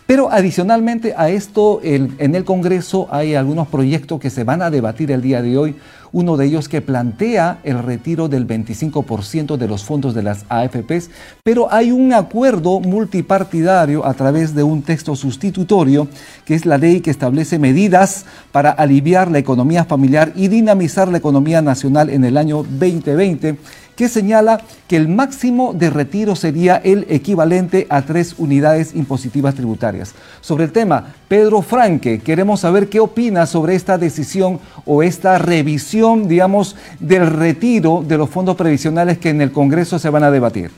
Pero 0.09 0.33
adicionalmente 0.33 1.13
a 1.15 1.29
esto, 1.29 1.81
en 1.83 2.35
el 2.35 2.43
Congreso 2.47 3.09
hay 3.11 3.35
algunos 3.35 3.69
proyectos 3.69 4.19
que 4.19 4.31
se 4.31 4.43
van 4.43 4.63
a 4.63 4.71
debatir 4.71 5.11
el 5.11 5.21
día 5.21 5.43
de 5.43 5.59
hoy. 5.59 5.77
Uno 6.13 6.39
de 6.39 6.47
ellos 6.47 6.67
que 6.67 6.81
plantea 6.81 7.59
el 7.63 7.83
retiro 7.83 8.27
del 8.27 8.47
25% 8.47 9.59
de 9.59 9.69
los 9.69 9.85
fondos 9.85 10.15
de 10.15 10.23
las 10.23 10.47
AFPs, 10.49 11.11
pero 11.43 11.71
hay 11.71 11.91
un 11.91 12.15
acuerdo 12.15 12.81
multipartidario 12.81 14.07
a 14.07 14.15
través 14.15 14.55
de 14.55 14.63
un 14.63 14.81
texto 14.81 15.15
sustitutorio, 15.15 16.09
que 16.47 16.55
es 16.55 16.65
la 16.65 16.79
ley 16.79 17.03
que 17.03 17.11
establece 17.11 17.59
medidas 17.59 18.25
para 18.51 18.71
aliviar 18.71 19.31
la 19.31 19.41
economía 19.41 19.85
familiar 19.85 20.33
y 20.35 20.49
dinamizar 20.49 21.09
la 21.09 21.19
economía 21.19 21.61
nacional 21.61 22.09
en 22.09 22.25
el 22.25 22.39
año 22.39 22.63
2020 22.63 23.59
que 23.99 24.09
señala 24.09 24.63
que 24.87 24.95
el 24.95 25.09
máximo 25.09 25.75
de 25.75 25.91
retiro 25.91 26.37
sería 26.37 26.77
el 26.77 27.05
equivalente 27.09 27.89
a 27.91 28.03
tres 28.03 28.37
unidades 28.39 28.95
impositivas 28.95 29.57
tributarias. 29.57 30.15
Sobre 30.41 30.67
el 30.67 30.73
tema, 30.73 31.17
Pedro 31.27 31.63
Franque, 31.63 32.21
queremos 32.21 32.61
saber 32.61 32.89
qué 32.89 33.01
opina 33.01 33.45
sobre 33.45 33.75
esta 33.75 33.99
decisión 33.99 34.61
o 34.87 35.03
esta 35.03 35.37
revisión, 35.39 36.29
digamos, 36.29 36.77
del 37.01 37.27
retiro 37.27 38.05
de 38.07 38.17
los 38.17 38.31
fondos 38.31 38.55
previsionales 38.55 39.19
que 39.19 39.31
en 39.31 39.41
el 39.41 39.51
Congreso 39.51 39.99
se 39.99 40.11
van 40.11 40.23
a 40.23 40.31
debatir. 40.31 40.71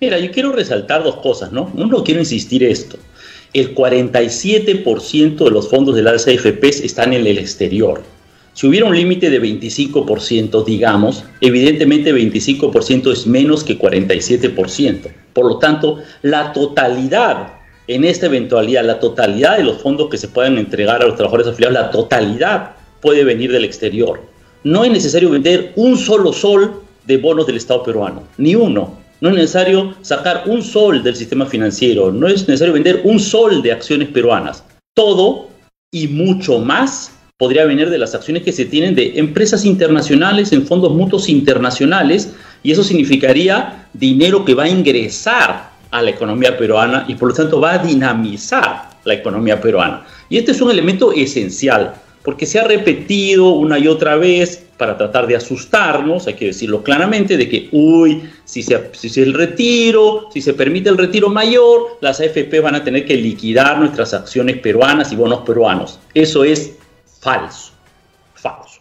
Mira, 0.00 0.18
yo 0.18 0.32
quiero 0.32 0.50
resaltar 0.50 1.04
dos 1.04 1.18
cosas, 1.18 1.52
¿no? 1.52 1.70
Uno, 1.74 2.02
quiero 2.02 2.18
insistir 2.18 2.64
esto. 2.64 2.98
El 3.52 3.76
47% 3.76 5.44
de 5.44 5.50
los 5.52 5.70
fondos 5.70 5.94
de 5.94 6.02
las 6.02 6.26
AFPs 6.26 6.80
están 6.80 7.12
en 7.12 7.24
el 7.24 7.38
exterior. 7.38 8.02
Si 8.58 8.66
hubiera 8.66 8.86
un 8.86 8.96
límite 8.96 9.30
de 9.30 9.40
25%, 9.40 10.64
digamos, 10.64 11.22
evidentemente 11.40 12.12
25% 12.12 13.12
es 13.12 13.24
menos 13.24 13.62
que 13.62 13.78
47%. 13.78 15.12
Por 15.32 15.46
lo 15.46 15.58
tanto, 15.58 15.98
la 16.22 16.52
totalidad, 16.52 17.52
en 17.86 18.02
esta 18.02 18.26
eventualidad, 18.26 18.84
la 18.84 18.98
totalidad 18.98 19.58
de 19.58 19.62
los 19.62 19.80
fondos 19.80 20.10
que 20.10 20.18
se 20.18 20.26
puedan 20.26 20.58
entregar 20.58 21.00
a 21.00 21.06
los 21.06 21.14
trabajadores 21.14 21.46
afiliados, 21.46 21.74
la 21.74 21.90
totalidad 21.92 22.72
puede 23.00 23.22
venir 23.22 23.52
del 23.52 23.62
exterior. 23.62 24.22
No 24.64 24.82
es 24.82 24.90
necesario 24.90 25.30
vender 25.30 25.72
un 25.76 25.96
solo 25.96 26.32
sol 26.32 26.82
de 27.06 27.16
bonos 27.16 27.46
del 27.46 27.58
Estado 27.58 27.84
peruano, 27.84 28.24
ni 28.38 28.56
uno. 28.56 28.98
No 29.20 29.28
es 29.28 29.36
necesario 29.36 29.94
sacar 30.00 30.42
un 30.46 30.62
sol 30.62 31.04
del 31.04 31.14
sistema 31.14 31.46
financiero, 31.46 32.10
no 32.10 32.26
es 32.26 32.48
necesario 32.48 32.74
vender 32.74 33.02
un 33.04 33.20
sol 33.20 33.62
de 33.62 33.70
acciones 33.70 34.08
peruanas. 34.08 34.64
Todo 34.96 35.46
y 35.92 36.08
mucho 36.08 36.58
más 36.58 37.12
podría 37.38 37.66
venir 37.66 37.88
de 37.88 37.98
las 37.98 38.16
acciones 38.16 38.42
que 38.42 38.50
se 38.50 38.64
tienen 38.64 38.96
de 38.96 39.12
empresas 39.16 39.64
internacionales 39.64 40.52
en 40.52 40.66
fondos 40.66 40.92
mutuos 40.92 41.28
internacionales 41.28 42.34
y 42.64 42.72
eso 42.72 42.82
significaría 42.82 43.86
dinero 43.92 44.44
que 44.44 44.54
va 44.54 44.64
a 44.64 44.68
ingresar 44.68 45.70
a 45.92 46.02
la 46.02 46.10
economía 46.10 46.58
peruana 46.58 47.04
y 47.06 47.14
por 47.14 47.28
lo 47.28 47.34
tanto 47.34 47.60
va 47.60 47.74
a 47.74 47.78
dinamizar 47.78 48.90
la 49.04 49.14
economía 49.14 49.60
peruana. 49.60 50.04
Y 50.28 50.36
este 50.36 50.50
es 50.50 50.60
un 50.60 50.72
elemento 50.72 51.12
esencial 51.12 51.94
porque 52.24 52.44
se 52.44 52.58
ha 52.58 52.64
repetido 52.64 53.50
una 53.50 53.78
y 53.78 53.86
otra 53.86 54.16
vez 54.16 54.64
para 54.76 54.98
tratar 54.98 55.28
de 55.28 55.36
asustarnos, 55.36 56.26
hay 56.26 56.34
que 56.34 56.46
decirlo 56.46 56.82
claramente, 56.82 57.36
de 57.36 57.48
que, 57.48 57.68
uy, 57.70 58.20
si 58.44 58.64
se, 58.64 58.90
si 58.92 59.20
el 59.20 59.32
retiro, 59.32 60.28
si 60.32 60.40
se 60.40 60.54
permite 60.54 60.90
el 60.90 60.98
retiro 60.98 61.28
mayor, 61.28 61.98
las 62.00 62.20
AFP 62.20 62.60
van 62.60 62.74
a 62.74 62.82
tener 62.82 63.06
que 63.06 63.14
liquidar 63.14 63.78
nuestras 63.78 64.12
acciones 64.12 64.58
peruanas 64.58 65.12
y 65.12 65.16
bonos 65.16 65.40
peruanos. 65.46 66.00
Eso 66.14 66.42
es 66.42 66.77
falso. 67.28 67.72
Falso. 68.34 68.80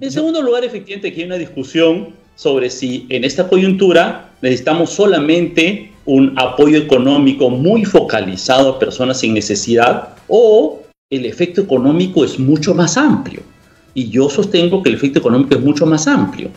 En 0.00 0.10
segundo 0.10 0.40
lugar, 0.40 0.64
efectivamente, 0.64 1.08
aquí 1.08 1.20
hay 1.20 1.26
una 1.26 1.36
discusión 1.36 2.14
sobre 2.34 2.70
si 2.70 3.06
en 3.10 3.24
esta 3.24 3.46
coyuntura 3.48 4.30
necesitamos 4.40 4.90
solamente 4.90 5.92
un 6.06 6.34
apoyo 6.36 6.78
económico 6.78 7.50
muy 7.50 7.84
focalizado 7.84 8.70
a 8.70 8.78
personas 8.78 9.20
sin 9.20 9.34
necesidad 9.34 10.08
o 10.28 10.80
el 11.10 11.26
efecto 11.26 11.60
económico 11.60 12.24
es 12.24 12.38
mucho 12.38 12.74
más 12.74 12.96
amplio. 12.96 13.42
Y 13.94 14.08
yo 14.08 14.30
sostengo 14.30 14.82
que 14.82 14.88
el 14.88 14.94
efecto 14.94 15.18
económico 15.18 15.54
es 15.54 15.60
mucho 15.60 15.84
más 15.84 16.06
amplio, 16.06 16.48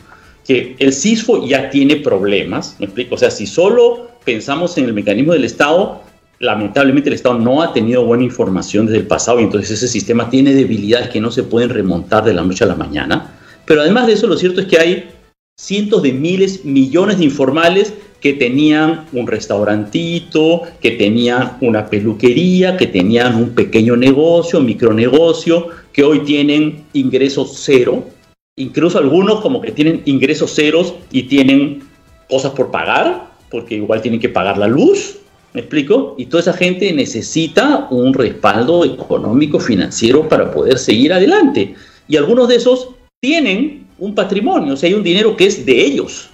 que 0.47 0.77
el 0.79 0.93
CISFO 0.93 1.45
ya 1.45 1.69
tiene 1.69 1.97
problemas, 1.97 2.77
me 2.79 2.85
explico, 2.85 3.15
o 3.15 3.17
sea, 3.17 3.29
si 3.29 3.45
solo 3.45 4.11
pensamos 4.23 4.77
en 4.77 4.85
el 4.85 4.93
mecanismo 4.93 5.33
del 5.33 5.43
Estado, 5.43 6.01
lamentablemente 6.45 7.09
el 7.09 7.15
Estado 7.15 7.37
no 7.37 7.61
ha 7.61 7.73
tenido 7.73 8.05
buena 8.05 8.23
información 8.23 8.85
desde 8.85 8.99
el 8.99 9.07
pasado 9.07 9.39
y 9.39 9.43
entonces 9.43 9.71
ese 9.71 9.87
sistema 9.87 10.29
tiene 10.29 10.53
debilidades 10.53 11.09
que 11.09 11.19
no 11.19 11.31
se 11.31 11.43
pueden 11.43 11.69
remontar 11.69 12.23
de 12.23 12.33
la 12.33 12.43
noche 12.43 12.63
a 12.63 12.67
la 12.67 12.75
mañana. 12.75 13.35
Pero 13.65 13.81
además 13.81 14.07
de 14.07 14.13
eso, 14.13 14.27
lo 14.27 14.37
cierto 14.37 14.61
es 14.61 14.67
que 14.67 14.79
hay 14.79 15.09
cientos 15.57 16.03
de 16.03 16.13
miles, 16.13 16.63
millones 16.63 17.17
de 17.17 17.25
informales 17.25 17.93
que 18.21 18.33
tenían 18.33 19.05
un 19.13 19.27
restaurantito, 19.27 20.61
que 20.81 20.91
tenían 20.91 21.57
una 21.61 21.87
peluquería, 21.87 22.77
que 22.77 22.87
tenían 22.87 23.35
un 23.35 23.49
pequeño 23.49 23.95
negocio, 23.95 24.59
micronegocio, 24.61 25.67
que 25.91 26.03
hoy 26.03 26.19
tienen 26.21 26.85
ingresos 26.93 27.53
cero. 27.55 28.05
Incluso 28.57 28.97
algunos 28.97 29.41
como 29.41 29.61
que 29.61 29.71
tienen 29.71 30.01
ingresos 30.05 30.55
ceros 30.55 30.95
y 31.11 31.23
tienen 31.23 31.83
cosas 32.29 32.53
por 32.53 32.71
pagar, 32.71 33.31
porque 33.51 33.75
igual 33.75 34.01
tienen 34.01 34.19
que 34.19 34.29
pagar 34.29 34.57
la 34.57 34.67
luz, 34.67 35.17
¿Me 35.55 35.61
explico? 35.61 36.15
Y 36.17 36.25
toda 36.25 36.41
esa 36.41 36.51
gente 36.53 36.91
necesita 36.91 37.87
un 37.89 38.13
respaldo 38.13 38.83
económico, 38.83 39.57
financiero 39.57 40.27
para 40.27 40.51
poder 40.51 40.77
seguir 40.77 41.13
adelante. 41.13 41.75
Y 42.09 42.17
algunos 42.17 42.49
de 42.49 42.57
esos 42.57 42.89
tienen 43.21 43.87
un 43.97 44.13
patrimonio, 44.13 44.73
o 44.73 44.75
sea, 44.75 44.89
hay 44.89 44.95
un 44.95 45.03
dinero 45.03 45.37
que 45.37 45.45
es 45.45 45.65
de 45.65 45.81
ellos. 45.81 46.29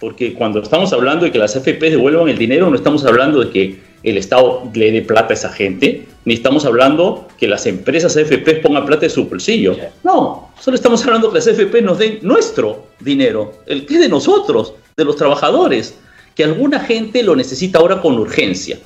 Porque 0.00 0.34
cuando 0.34 0.60
estamos 0.60 0.92
hablando 0.92 1.24
de 1.24 1.30
que 1.30 1.38
las 1.38 1.54
FP 1.54 1.88
devuelvan 1.88 2.28
el 2.28 2.36
dinero, 2.36 2.68
no 2.68 2.74
estamos 2.74 3.04
hablando 3.04 3.44
de 3.44 3.50
que 3.50 3.80
el 4.02 4.18
Estado 4.18 4.64
le 4.74 4.90
dé 4.90 5.02
plata 5.02 5.28
a 5.30 5.34
esa 5.34 5.50
gente, 5.50 6.06
ni 6.24 6.34
estamos 6.34 6.64
hablando 6.64 7.28
que 7.38 7.46
las 7.46 7.66
empresas 7.66 8.16
AFP 8.16 8.56
pongan 8.56 8.86
plata 8.86 9.02
de 9.02 9.10
su 9.10 9.26
bolsillo. 9.26 9.76
No, 10.02 10.50
solo 10.60 10.74
estamos 10.74 11.04
hablando 11.06 11.30
que 11.30 11.36
las 11.36 11.46
AFP 11.46 11.80
nos 11.80 11.98
den 11.98 12.18
nuestro 12.22 12.86
dinero, 12.98 13.52
el 13.66 13.86
que 13.86 13.94
es 13.94 14.00
de 14.00 14.08
nosotros, 14.08 14.74
de 14.96 15.04
los 15.04 15.14
trabajadores 15.14 15.96
que 16.34 16.44
alguna 16.44 16.80
gente 16.80 17.22
lo 17.22 17.36
necesita 17.36 17.78
ahora 17.78 18.00
con 18.00 18.18
urgencia. 18.18 18.78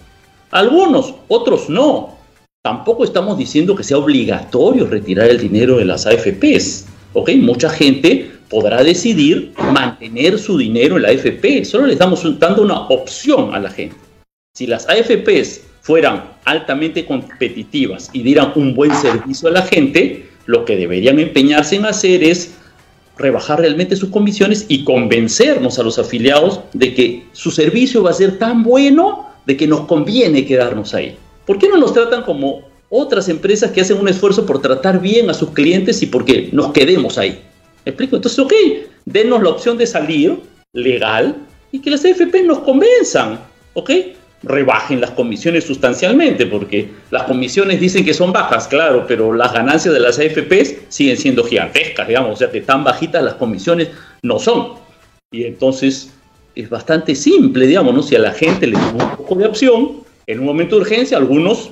Algunos, 0.51 1.15
otros 1.29 1.69
no. 1.69 2.19
Tampoco 2.63 3.05
estamos 3.05 3.39
diciendo 3.39 3.75
que 3.75 3.85
sea 3.85 3.99
obligatorio 3.99 4.87
retirar 4.87 5.29
el 5.31 5.39
dinero 5.39 5.79
de 5.79 5.85
las 5.85 6.07
AFPs. 6.07 6.87
¿ok? 7.13 7.31
Mucha 7.37 7.71
gente 7.71 8.31
podrá 8.49 8.83
decidir 8.83 9.53
mantener 9.73 10.39
su 10.39 10.59
dinero 10.59 10.97
en 10.97 11.03
la 11.03 11.09
AFP. 11.09 11.65
Solo 11.65 11.87
les 11.87 11.95
estamos 11.95 12.23
dando 12.39 12.63
una 12.63 12.81
opción 12.89 13.55
a 13.55 13.59
la 13.59 13.71
gente. 13.71 13.97
Si 14.55 14.67
las 14.67 14.89
AFPs 14.89 15.63
fueran 15.83 16.33
altamente 16.45 17.07
competitivas 17.07 18.11
y 18.13 18.23
dieran 18.23 18.53
un 18.57 18.75
buen 18.75 18.95
servicio 18.95 19.49
a 19.49 19.53
la 19.53 19.63
gente, 19.63 20.29
lo 20.47 20.65
que 20.65 20.77
deberían 20.77 21.19
empeñarse 21.19 21.77
en 21.77 21.87
hacer 21.87 22.23
es 22.23 22.55
rebajar 23.19 23.61
realmente 23.61 23.97
sus 23.97 24.11
comisiones 24.11 24.67
y 24.69 24.85
convencernos 24.85 25.79
a 25.79 25.83
los 25.83 25.99
afiliados 25.99 26.61
de 26.73 26.95
que 26.95 27.27
su 27.33 27.51
servicio 27.51 28.03
va 28.03 28.11
a 28.11 28.15
ser 28.15 28.39
tan 28.39 28.63
bueno 28.63 29.29
de 29.47 29.57
que 29.57 29.67
nos 29.67 29.81
conviene 29.83 30.47
quedarnos 30.47 30.95
ahí. 30.95 31.17
¿Por 31.47 31.59
qué 31.59 31.69
no 31.69 31.77
nos 31.77 31.93
tratan 31.93 32.23
como 32.23 32.63
otras 32.91 33.29
empresas 33.29 33.73
que 33.73 33.81
hacen 33.81 33.99
un 33.99 34.09
esfuerzo 34.09 34.47
por 34.47 34.61
tratar 34.61 35.01
bien 35.01 35.29
a 35.31 35.35
sus 35.35 35.51
clientes 35.51 36.03
y 36.03 36.07
porque 36.07 36.49
nos 36.53 36.73
quedemos 36.73 37.19
ahí? 37.19 37.41
¿Me 37.85 37.91
explico? 37.91 38.17
Entonces, 38.17 38.39
ok, 38.39 38.53
denos 39.05 39.43
la 39.43 39.51
opción 39.51 39.79
de 39.79 39.87
salir 39.87 40.39
legal 40.73 41.37
y 41.73 41.81
que 41.81 41.91
las 41.91 42.05
AFP 42.05 42.43
nos 42.45 42.61
convenzan, 42.61 43.41
¿ok? 43.75 43.91
Rebajen 44.43 45.01
las 45.01 45.11
comisiones 45.11 45.65
sustancialmente, 45.65 46.47
porque 46.47 46.91
las 47.11 47.25
comisiones 47.25 47.81
dicen 47.81 48.05
que 48.05 48.15
son 48.15 48.33
bajas, 48.33 48.69
claro, 48.69 49.05
pero 49.07 49.33
las 49.33 49.53
ganancias 49.53 49.93
de 49.93 50.01
las 50.01 50.19
AFPs 50.19 50.75
siguen 50.89 51.17
siendo 51.17 51.45
gigantescas, 51.45 52.07
digamos, 52.07 52.33
o 52.33 52.37
sea 52.37 52.51
que 52.51 52.61
tan 52.61 52.85
bajitas 52.85 53.23
las 53.23 53.35
comisiones 53.35 53.89
no 54.23 54.39
son. 54.39 54.75
Y 55.33 55.45
entonces 55.45 56.13
es 56.55 56.71
bastante 56.71 57.15
simple, 57.15 57.67
digamos, 57.67 57.95
¿no? 57.95 58.03
Si 58.03 58.15
a 58.17 58.21
la 58.21 58.33
gente 58.33 58.67
le 58.67 58.75
da 58.75 58.93
un 58.93 59.17
poco 59.17 59.35
de 59.35 59.47
opción, 59.47 60.03
en 60.27 60.41
un 60.41 60.47
momento 60.47 60.77
de 60.77 60.83
urgencia, 60.83 61.17
algunos 61.17 61.71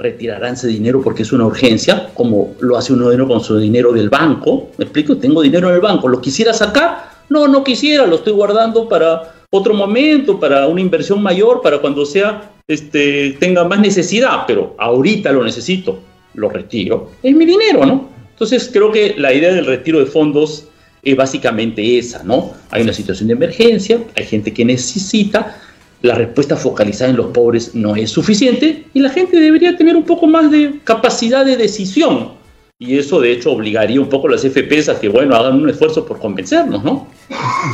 retirarán 0.00 0.54
ese 0.54 0.68
dinero 0.68 1.02
porque 1.02 1.22
es 1.22 1.32
una 1.32 1.44
urgencia, 1.44 2.10
como 2.14 2.54
lo 2.60 2.76
hace 2.76 2.92
uno 2.92 3.26
con 3.26 3.40
su 3.40 3.58
dinero 3.58 3.92
del 3.92 4.10
banco. 4.10 4.70
¿Me 4.76 4.84
explico? 4.84 5.16
Tengo 5.16 5.42
dinero 5.42 5.68
en 5.68 5.74
el 5.74 5.80
banco, 5.80 6.08
¿lo 6.08 6.20
quisiera 6.20 6.52
sacar? 6.52 7.10
No, 7.28 7.48
no 7.48 7.64
quisiera, 7.64 8.06
lo 8.06 8.16
estoy 8.16 8.32
guardando 8.32 8.88
para 8.88 9.37
otro 9.50 9.74
momento, 9.74 10.38
para 10.38 10.66
una 10.66 10.80
inversión 10.80 11.22
mayor, 11.22 11.62
para 11.62 11.78
cuando 11.78 12.04
sea, 12.04 12.52
este, 12.66 13.36
tenga 13.40 13.64
más 13.64 13.80
necesidad, 13.80 14.44
pero 14.46 14.74
ahorita 14.78 15.32
lo 15.32 15.42
necesito, 15.42 16.00
lo 16.34 16.50
retiro. 16.50 17.10
Es 17.22 17.34
mi 17.34 17.46
dinero, 17.46 17.86
¿no? 17.86 18.08
Entonces 18.30 18.68
creo 18.72 18.92
que 18.92 19.14
la 19.16 19.32
idea 19.32 19.52
del 19.52 19.66
retiro 19.66 19.98
de 19.98 20.06
fondos 20.06 20.68
es 21.02 21.16
básicamente 21.16 21.98
esa, 21.98 22.22
¿no? 22.22 22.52
Hay 22.70 22.82
una 22.82 22.92
situación 22.92 23.28
de 23.28 23.34
emergencia, 23.34 24.00
hay 24.16 24.24
gente 24.24 24.52
que 24.52 24.64
necesita, 24.64 25.56
la 26.02 26.14
respuesta 26.14 26.56
focalizada 26.56 27.10
en 27.10 27.16
los 27.16 27.26
pobres 27.28 27.74
no 27.74 27.96
es 27.96 28.10
suficiente 28.10 28.84
y 28.94 29.00
la 29.00 29.10
gente 29.10 29.40
debería 29.40 29.76
tener 29.76 29.96
un 29.96 30.04
poco 30.04 30.26
más 30.26 30.50
de 30.50 30.78
capacidad 30.84 31.44
de 31.44 31.56
decisión. 31.56 32.37
Y 32.80 32.96
eso 32.96 33.18
de 33.20 33.32
hecho 33.32 33.50
obligaría 33.50 34.00
un 34.00 34.08
poco 34.08 34.28
a 34.28 34.30
las 34.30 34.42
FPs 34.42 34.88
a 34.88 35.00
que, 35.00 35.08
bueno, 35.08 35.34
hagan 35.34 35.60
un 35.60 35.68
esfuerzo 35.68 36.06
por 36.06 36.20
convencernos, 36.20 36.84
¿no? 36.84 37.08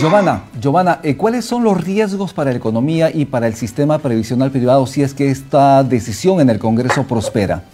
Giovanna, 0.01 0.45
Giovanna, 0.59 1.01
eh, 1.03 1.15
¿cuáles 1.15 1.45
son 1.45 1.63
los 1.63 1.79
riesgos 1.79 2.33
para 2.33 2.53
la 2.53 2.57
economía 2.57 3.11
y 3.13 3.27
para 3.27 3.47
el 3.47 3.55
sistema 3.55 3.99
previsional 3.99 4.51
privado 4.51 4.87
si 4.87 5.03
es 5.03 5.13
que 5.13 5.31
esta 5.31 5.83
decisión 5.85 6.41
en 6.41 6.49
el 6.49 6.59
Congreso 6.59 7.03
prospera? 7.03 7.65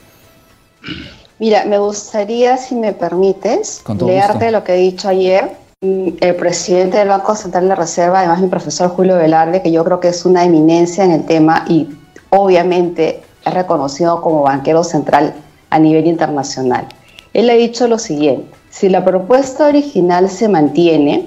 Mira, 1.38 1.64
me 1.66 1.78
gustaría, 1.78 2.56
si 2.56 2.74
me 2.74 2.92
permites, 2.92 3.80
leerte 4.04 4.50
lo 4.50 4.64
que 4.64 4.74
he 4.74 4.78
dicho 4.78 5.08
ayer. 5.08 5.52
Mm, 5.82 6.08
el 6.20 6.34
presidente 6.34 6.98
del 6.98 7.10
Banco 7.10 7.36
Central 7.36 7.68
de 7.68 7.76
Reserva, 7.76 8.18
además 8.18 8.40
mi 8.40 8.48
profesor 8.48 8.90
Julio 8.90 9.16
Velarde, 9.16 9.62
que 9.62 9.70
yo 9.70 9.84
creo 9.84 10.00
que 10.00 10.08
es 10.08 10.24
una 10.24 10.44
eminencia 10.44 11.04
en 11.04 11.12
el 11.12 11.24
tema 11.26 11.64
y 11.68 11.90
obviamente 12.30 13.22
es 13.46 13.54
reconocido 13.54 14.20
como 14.20 14.42
banquero 14.42 14.82
central 14.82 15.32
a 15.70 15.78
nivel 15.78 16.08
internacional. 16.08 16.88
Él 17.32 17.48
ha 17.48 17.54
dicho 17.54 17.86
lo 17.86 17.98
siguiente, 17.98 18.50
si 18.70 18.88
la 18.88 19.04
propuesta 19.04 19.66
original 19.66 20.28
se 20.28 20.48
mantiene, 20.48 21.26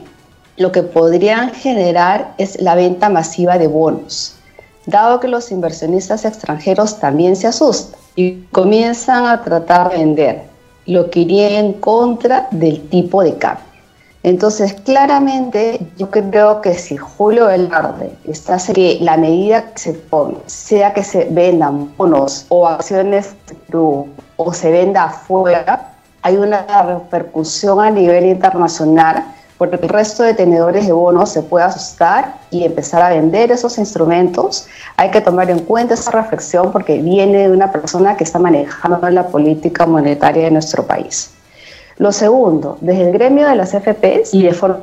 lo 0.58 0.72
que 0.72 0.84
podrían 0.84 1.52
generar 1.52 2.34
es 2.38 2.62
la 2.62 2.76
venta 2.76 3.10
masiva 3.10 3.58
de 3.58 3.68
bonos, 3.68 4.36
dado 4.86 5.20
que 5.20 5.28
los 5.28 5.52
inversionistas 5.52 6.26
extranjeros 6.26 7.00
también 7.00 7.36
se 7.36 7.48
asustan 7.48 8.00
y 8.16 8.42
comienzan 8.52 9.26
a 9.26 9.44
tratar 9.44 9.92
de 9.92 9.98
vender, 9.98 10.42
lo 10.86 11.10
que 11.10 11.22
iría 11.22 11.60
en 11.60 11.74
contra 11.74 12.48
del 12.52 12.82
tipo 12.90 13.24
de 13.24 13.36
cambio. 13.38 13.66
Entonces, 14.24 14.74
claramente, 14.74 15.80
yo 15.98 16.10
creo 16.10 16.62
que 16.62 16.76
si 16.76 16.96
Julio 16.96 17.48
Velarde 17.48 18.14
está 18.26 18.58
que 18.74 18.98
la 19.02 19.18
medida 19.18 19.74
que 19.74 19.80
se 19.80 19.94
pone, 19.94 20.38
sea 20.46 20.94
que 20.94 21.04
se 21.04 21.26
vendan 21.26 21.96
bonos 21.98 22.46
o 22.48 22.66
acciones 22.66 23.36
o 23.74 24.54
se 24.54 24.72
venda 24.72 25.06
afuera, 25.06 25.93
hay 26.24 26.38
una 26.38 26.66
repercusión 26.84 27.80
a 27.82 27.92
nivel 27.92 28.26
internacional 28.26 29.26
porque 29.58 29.76
el 29.76 29.90
resto 29.90 30.24
de 30.24 30.34
tenedores 30.34 30.88
de 30.88 30.94
bonos 30.94 31.30
se 31.30 31.42
puede 31.42 31.66
asustar 31.66 32.36
y 32.50 32.64
empezar 32.64 33.02
a 33.02 33.10
vender 33.10 33.52
esos 33.52 33.78
instrumentos. 33.78 34.68
Hay 34.98 35.12
que 35.12 35.22
tomar 35.22 35.50
en 35.50 35.60
cuenta 35.60 35.94
esa 35.94 36.12
reflexión 36.12 36.72
porque 36.72 37.02
viene 37.02 37.48
de 37.48 37.52
una 37.52 37.72
persona 37.72 38.18
que 38.18 38.24
está 38.24 38.40
manejando 38.40 39.10
la 39.10 39.28
política 39.28 39.86
monetaria 39.86 40.46
de 40.46 40.52
nuestro 40.52 40.86
país. 40.86 41.32
Lo 41.98 42.12
segundo, 42.12 42.78
desde 42.82 43.04
el 43.04 43.14
gremio 43.14 43.48
de 43.48 43.56
las 43.56 43.72
FPs 43.72 44.34
y 44.34 44.44
de 44.44 44.54
forma 44.54 44.80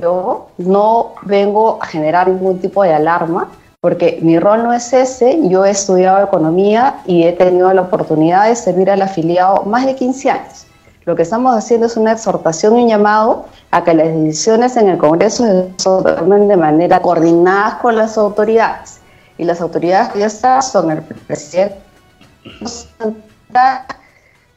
yo 0.00 0.48
no 0.58 1.14
vengo 1.22 1.78
a 1.80 1.86
generar 1.86 2.28
ningún 2.28 2.60
tipo 2.60 2.82
de 2.82 2.92
alarma 2.94 3.48
porque 3.86 4.18
mi 4.20 4.36
rol 4.40 4.64
no 4.64 4.72
es 4.72 4.92
ese, 4.92 5.38
yo 5.44 5.64
he 5.64 5.70
estudiado 5.70 6.20
economía 6.20 7.02
y 7.06 7.22
he 7.22 7.32
tenido 7.32 7.72
la 7.72 7.82
oportunidad 7.82 8.48
de 8.48 8.56
servir 8.56 8.90
al 8.90 9.00
afiliado 9.00 9.62
más 9.62 9.86
de 9.86 9.94
15 9.94 10.28
años. 10.28 10.66
Lo 11.04 11.14
que 11.14 11.22
estamos 11.22 11.54
haciendo 11.54 11.86
es 11.86 11.96
una 11.96 12.10
exhortación 12.10 12.76
y 12.80 12.82
un 12.82 12.88
llamado 12.88 13.44
a 13.70 13.84
que 13.84 13.94
las 13.94 14.08
decisiones 14.08 14.76
en 14.76 14.88
el 14.88 14.98
Congreso 14.98 15.44
se 15.46 15.72
tomen 15.84 16.48
de 16.48 16.56
manera 16.56 17.00
coordinada 17.00 17.78
con 17.78 17.94
las 17.94 18.18
autoridades. 18.18 18.98
Y 19.38 19.44
las 19.44 19.60
autoridades 19.60 20.08
que 20.08 20.18
ya 20.18 20.26
están 20.26 20.62
son 20.64 20.90
el 20.90 21.02
presidente, 21.02 21.78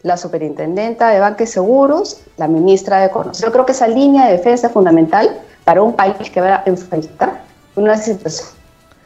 la 0.02 0.18
superintendenta 0.18 1.10
de 1.10 1.20
Banques 1.20 1.52
Seguros, 1.52 2.24
la 2.38 2.48
ministra 2.48 3.02
de 3.02 3.06
Economía. 3.06 3.40
Yo 3.40 3.52
creo 3.52 3.64
que 3.64 3.74
esa 3.74 3.88
línea 3.88 4.26
de 4.26 4.32
defensa 4.38 4.66
es 4.66 4.74
fundamental 4.74 5.40
para 5.66 5.84
un 5.84 5.94
país 5.94 6.32
que 6.32 6.42
va 6.42 6.56
a 6.56 6.64
enfrentar 6.66 7.42
una 7.76 7.96
situación 7.96 8.59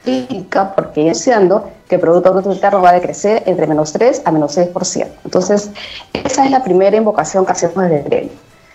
crítica 0.03 0.75
porque 0.75 1.09
estoy 1.09 1.33
que 1.87 1.95
el 1.95 2.01
Producto 2.01 2.31
Bruto 2.33 2.51
Interno 2.51 2.81
va 2.81 2.89
a 2.89 2.93
decrecer 2.93 3.43
entre 3.45 3.67
menos 3.67 3.93
3 3.93 4.23
a 4.25 4.31
menos 4.31 4.57
6%. 4.57 5.07
Entonces, 5.23 5.71
esa 6.13 6.45
es 6.45 6.51
la 6.51 6.63
primera 6.63 6.95
invocación 6.95 7.45
que 7.45 7.51
hacemos 7.51 7.83
desde 7.83 7.99
el 7.99 8.03
gremio. 8.03 8.31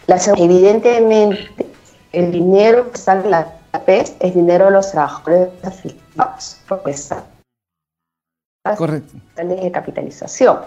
La 0.06 0.18
evidentemente, 0.36 1.66
el 2.12 2.32
dinero 2.32 2.90
que 2.90 2.98
sale 2.98 3.24
en 3.24 3.30
la 3.30 3.46
PES 3.84 4.14
es 4.20 4.34
dinero 4.34 4.66
de 4.66 4.70
los 4.70 4.90
trabajadores 4.90 5.48
afiliados, 5.62 6.56
porque 6.66 6.90
está 6.92 7.24
Correcto. 8.76 9.16
de 9.36 9.70
capitalización. 9.70 10.58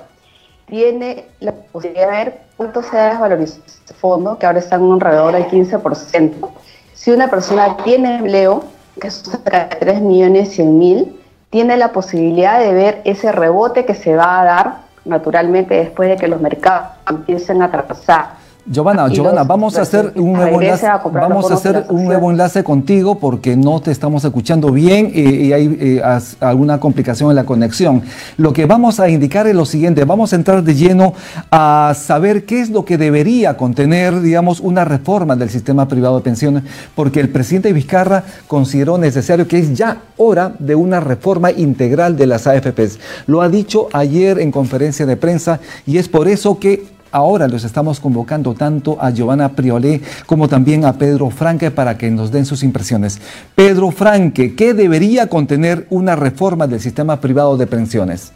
Tiene 0.68 1.26
la 1.40 1.52
posibilidad 1.52 2.10
de 2.10 2.12
ver 2.12 2.42
cuánto 2.56 2.82
se 2.84 2.98
ha 2.98 3.10
desvalorizado 3.10 3.64
este 3.66 3.94
fondo, 3.94 4.38
que 4.38 4.46
ahora 4.46 4.60
está 4.60 4.76
en 4.76 4.84
un 4.84 4.94
alrededor 4.94 5.34
del 5.34 5.48
15%. 5.48 6.50
Si 6.94 7.12
una 7.12 7.30
persona 7.30 7.78
tiene 7.84 8.18
empleo, 8.18 8.64
que 9.00 9.08
es 9.08 9.16
cerca 9.16 9.68
de 9.68 9.76
3 9.78 10.02
millones 10.02 10.52
100 10.54 10.80
mil, 10.80 11.20
tiene 11.50 11.78
la 11.78 11.92
posibilidad 11.92 12.60
de 12.60 12.74
ver 12.74 13.02
ese 13.04 13.32
rebote 13.32 13.86
que 13.86 13.94
se 13.94 14.16
va 14.16 14.42
a 14.42 14.46
dar 14.46 14.78
naturalmente 15.06 15.76
después 15.76 16.10
de 16.10 16.18
que 16.18 16.28
los 16.28 16.42
mercados 16.42 16.90
empiecen 17.10 17.62
a 17.62 17.72
trazar 17.72 18.41
Giovanna, 18.64 19.08
Giovanna, 19.08 19.44
vamos 19.44 19.76
a 19.76 19.82
hacer 19.82 20.14
un 20.16 20.34
nuevo 20.34 20.62
enlace, 20.62 20.88
vamos 21.12 21.50
a 21.50 21.56
hacer 21.56 21.86
un 21.90 22.06
nuevo 22.06 22.30
enlace 22.30 22.64
contigo 22.64 23.18
porque 23.18 23.58
no 23.58 23.82
te 23.82 23.90
estamos 23.90 24.24
escuchando 24.24 24.72
bien 24.72 25.12
eh, 25.16 25.20
y 25.20 25.54
hay 25.54 25.78
eh, 25.82 26.02
alguna 26.40 26.80
complicación 26.80 27.32
en 27.32 27.38
la 27.38 27.44
conexión. 27.44 28.04
Lo 28.38 28.54
que 28.54 28.68
vamos 28.68 29.00
a 29.00 29.10
indicar 29.10 29.48
es 29.48 29.56
lo 29.56 29.66
siguiente, 29.66 30.06
vamos 30.06 30.32
a 30.34 30.36
entrar 30.36 30.64
de 30.64 30.76
lleno 30.76 31.16
a 31.50 31.94
saber 31.98 32.46
qué 32.46 32.62
es 32.62 32.70
lo 32.70 32.86
que 32.86 33.00
debería 33.00 33.58
contener, 33.58 34.22
digamos, 34.22 34.60
una 34.60 34.86
reforma 34.86 35.36
del 35.36 35.50
sistema 35.50 35.88
privado 35.88 36.18
de 36.18 36.22
pensiones, 36.22 36.64
porque 36.94 37.20
el 37.20 37.30
presidente 37.30 37.74
Vizcarra 37.74 38.24
consideró 38.46 39.00
necesario 39.00 39.48
que 39.48 39.58
es 39.58 39.74
ya 39.74 40.04
hora 40.18 40.54
de 40.60 40.76
una 40.76 41.00
reforma 41.00 41.50
integral 41.50 42.16
de 42.16 42.28
las 42.28 42.46
AFPs. 42.46 43.00
Lo 43.26 43.42
ha 43.42 43.50
dicho 43.50 43.88
ayer 43.92 44.38
en 44.40 44.52
conferencia 44.52 45.08
de 45.08 45.18
prensa 45.18 45.60
y 45.88 45.98
es 45.98 46.08
por 46.08 46.28
eso 46.28 46.60
que 46.60 47.01
Ahora 47.12 47.48
los 47.48 47.64
estamos 47.64 48.00
convocando 48.00 48.54
tanto 48.54 48.98
a 49.02 49.12
Giovanna 49.12 49.50
Priolé 49.50 50.02
como 50.26 50.48
también 50.48 50.86
a 50.86 50.94
Pedro 50.94 51.30
Franque 51.30 51.70
para 51.70 51.98
que 51.98 52.10
nos 52.10 52.32
den 52.32 52.46
sus 52.46 52.64
impresiones. 52.64 53.20
Pedro 53.54 53.92
Franque, 53.92 54.56
¿qué 54.56 54.74
debería 54.74 55.28
contener 55.28 55.88
una 55.90 56.16
reforma 56.16 56.68
del 56.68 56.80
sistema 56.80 57.20
privado 57.20 57.58
de 57.58 57.68
pensiones? 57.68 58.32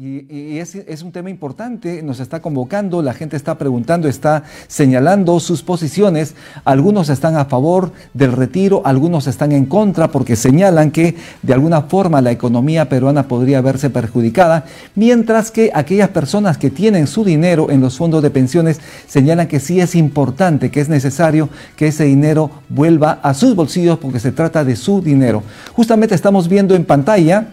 Y, 0.00 0.58
es, 0.60 1.02
un 1.02 1.10
tema 1.10 1.28
importante, 1.28 2.04
nos 2.04 2.20
está 2.20 2.40
convocando, 2.40 3.02
la 3.02 3.14
gente 3.14 3.36
está 3.36 3.58
preguntando, 3.58 4.06
está 4.06 4.44
señalando 4.68 5.40
sus 5.40 5.64
posiciones. 5.64 6.36
Algunos 6.64 7.08
están 7.08 7.34
a 7.34 7.46
favor 7.46 7.90
del 8.14 8.30
retiro, 8.30 8.82
algunos 8.84 9.26
están 9.26 9.50
en 9.50 9.64
contra 9.66 10.12
porque 10.12 10.36
señalan 10.36 10.92
que 10.92 11.16
de 11.42 11.52
alguna 11.52 11.82
forma 11.82 12.20
la 12.20 12.30
economía 12.30 12.88
peruana 12.88 13.26
podría 13.26 13.60
verse 13.60 13.90
perjudicada, 13.90 14.66
mientras 14.94 15.50
que 15.50 15.72
aquellas 15.74 16.10
personas 16.10 16.58
que 16.58 16.70
tienen 16.70 17.08
su 17.08 17.24
dinero 17.24 17.68
en 17.68 17.80
los 17.80 17.96
fondos 17.96 18.22
de 18.22 18.30
pensiones 18.30 18.80
señalan 19.08 19.48
que 19.48 19.58
sí 19.58 19.80
es 19.80 19.96
importante, 19.96 20.70
que 20.70 20.80
es 20.80 20.88
necesario 20.88 21.48
que 21.74 21.88
ese 21.88 22.04
dinero 22.04 22.52
vuelva 22.68 23.18
a 23.20 23.34
sus 23.34 23.56
bolsillos 23.56 23.98
porque 23.98 24.20
se 24.20 24.30
trata 24.30 24.62
de 24.62 24.76
su 24.76 25.02
dinero. 25.02 25.42
Justamente 25.72 26.14
estamos 26.14 26.48
viendo 26.48 26.76
en 26.76 26.84
pantalla 26.84 27.48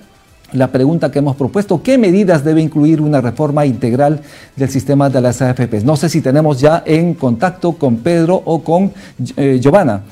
la 0.54 0.72
pregunta 0.72 1.12
que 1.12 1.20
hemos 1.20 1.36
propuesto, 1.36 1.82
¿qué 1.82 1.98
medidas 1.98 2.44
debe 2.44 2.62
incluir 2.62 3.02
una 3.02 3.22
reforma 3.22 3.66
integral 3.66 4.22
del 4.56 4.70
sistema 4.70 5.10
de 5.10 5.22
las 5.22 5.42
AFPs? 5.42 5.84
No 5.84 5.96
sé 5.96 6.10
si 6.10 6.22
tenemos 6.22 6.60
ya 6.60 6.84
en 6.86 7.14
contacto 7.16 7.74
con 7.74 7.98
Pedro 7.98 8.42
o 8.46 8.64
con 8.64 8.94
eh, 9.38 9.60
Giovanna. 9.62 10.04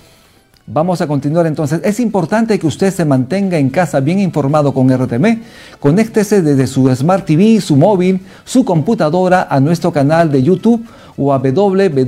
Vamos 0.66 1.02
a 1.02 1.08
continuar 1.08 1.46
entonces. 1.46 1.82
Es 1.84 2.00
importante 2.00 2.58
que 2.58 2.68
usted 2.68 2.94
se 2.94 3.04
mantenga 3.04 3.58
en 3.58 3.70
casa 3.70 4.00
bien 4.00 4.20
informado 4.20 4.74
con 4.74 4.90
RTM. 4.90 5.42
Conéctese 5.80 6.42
desde 6.42 6.68
su 6.68 6.88
Smart 6.96 7.26
TV, 7.26 7.60
su 7.60 7.76
móvil, 7.76 8.22
su 8.46 8.64
computadora 8.64 9.48
a 9.50 9.60
nuestro 9.60 9.92
canal 9.92 10.32
de 10.32 10.42
YouTube 10.42 10.86
o 11.18 11.34
a 11.34 11.40
www.rtv.pe 11.40 12.00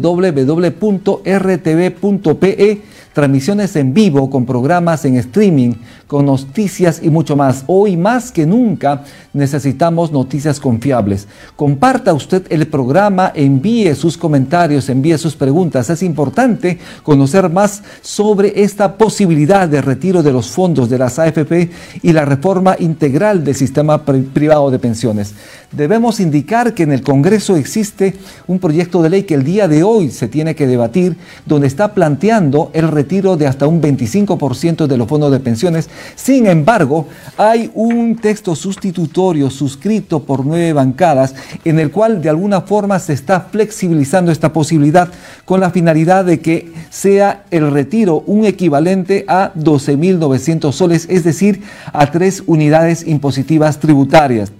transmisiones 3.15 3.73
en 3.77 3.93
vivo 3.93 4.29
con 4.29 4.45
programas 4.45 5.05
en 5.05 5.15
streaming, 5.15 5.75
con 6.07 6.25
noticias 6.25 7.01
y 7.01 7.09
mucho 7.09 7.35
más. 7.35 7.63
Hoy 7.67 7.97
más 7.97 8.31
que 8.31 8.45
nunca 8.45 9.03
necesitamos 9.33 10.11
noticias 10.11 10.59
confiables. 10.59 11.27
Comparta 11.55 12.13
usted 12.13 12.45
el 12.49 12.67
programa, 12.67 13.31
envíe 13.33 13.93
sus 13.95 14.17
comentarios, 14.17 14.89
envíe 14.89 15.17
sus 15.17 15.35
preguntas. 15.35 15.89
Es 15.89 16.03
importante 16.03 16.79
conocer 17.03 17.49
más 17.49 17.83
sobre 18.01 18.63
esta 18.63 18.97
posibilidad 18.97 19.67
de 19.67 19.81
retiro 19.81 20.21
de 20.21 20.31
los 20.31 20.49
fondos 20.49 20.89
de 20.89 20.97
las 20.97 21.19
AFP 21.19 21.71
y 22.03 22.13
la 22.13 22.25
reforma 22.25 22.75
integral 22.79 23.43
del 23.43 23.55
sistema 23.55 24.03
privado 24.03 24.69
de 24.71 24.79
pensiones. 24.79 25.33
Debemos 25.71 26.19
indicar 26.19 26.73
que 26.73 26.83
en 26.83 26.91
el 26.91 27.01
Congreso 27.01 27.57
existe 27.57 28.15
un 28.47 28.59
proyecto 28.59 29.01
de 29.01 29.09
ley 29.09 29.23
que 29.23 29.33
el 29.33 29.43
día 29.43 29.67
de 29.67 29.83
hoy 29.83 30.09
se 30.09 30.27
tiene 30.27 30.55
que 30.55 30.67
debatir, 30.67 31.17
donde 31.45 31.67
está 31.67 31.93
planteando 31.93 32.71
el 32.73 32.87
retiro 32.87 33.35
de 33.35 33.47
hasta 33.47 33.67
un 33.67 33.81
25% 33.81 34.87
de 34.87 34.97
los 34.97 35.07
fondos 35.07 35.31
de 35.31 35.39
pensiones. 35.39 35.89
Sin 36.15 36.47
embargo, 36.47 37.07
hay 37.37 37.71
un 37.73 38.15
texto 38.17 38.55
sustitutorio 38.55 39.49
suscrito 39.49 40.23
por 40.23 40.45
nueve 40.45 40.73
bancadas 40.73 41.35
en 41.63 41.79
el 41.79 41.91
cual 41.91 42.21
de 42.21 42.29
alguna 42.29 42.61
forma 42.61 42.99
se 42.99 43.13
está 43.13 43.41
flexibilizando 43.41 44.31
esta 44.31 44.53
posibilidad 44.53 45.09
con 45.45 45.59
la 45.59 45.71
finalidad 45.71 46.25
de 46.25 46.39
que 46.39 46.71
sea 46.89 47.43
el 47.51 47.71
retiro 47.71 48.23
un 48.25 48.45
equivalente 48.45 49.25
a 49.27 49.53
12.900 49.53 50.71
soles, 50.71 51.07
es 51.09 51.23
decir, 51.23 51.61
a 51.91 52.11
tres 52.11 52.43
unidades 52.45 53.05
impositivas 53.07 53.79
tributarias. 53.79 54.51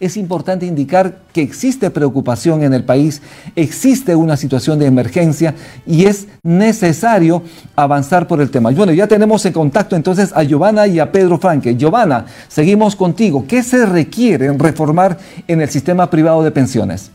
Es 0.00 0.16
importante 0.16 0.66
indicar 0.66 1.18
que 1.32 1.42
existe 1.42 1.90
preocupación 1.90 2.62
en 2.62 2.74
el 2.74 2.84
país, 2.84 3.22
existe 3.54 4.14
una 4.14 4.36
situación 4.36 4.78
de 4.78 4.86
emergencia 4.86 5.54
y 5.86 6.04
es 6.04 6.28
necesario 6.42 7.42
avanzar 7.74 8.26
por 8.26 8.40
el 8.40 8.50
tema. 8.50 8.70
Bueno, 8.70 8.92
ya 8.92 9.06
tenemos 9.06 9.44
en 9.46 9.52
contacto 9.52 9.96
entonces 9.96 10.32
a 10.34 10.42
Giovanna 10.42 10.86
y 10.86 10.98
a 10.98 11.10
Pedro 11.10 11.38
Franque. 11.38 11.76
Giovanna, 11.76 12.26
seguimos 12.48 12.96
contigo. 12.96 13.44
¿Qué 13.48 13.62
se 13.62 13.86
requiere 13.86 14.52
reformar 14.52 15.18
en 15.46 15.60
el 15.60 15.68
sistema 15.68 16.10
privado 16.10 16.42
de 16.42 16.50
pensiones? 16.50 17.10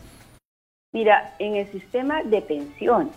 Mira, 0.92 1.32
en 1.38 1.56
el 1.56 1.70
sistema 1.72 2.22
de 2.22 2.42
pensiones, 2.42 3.14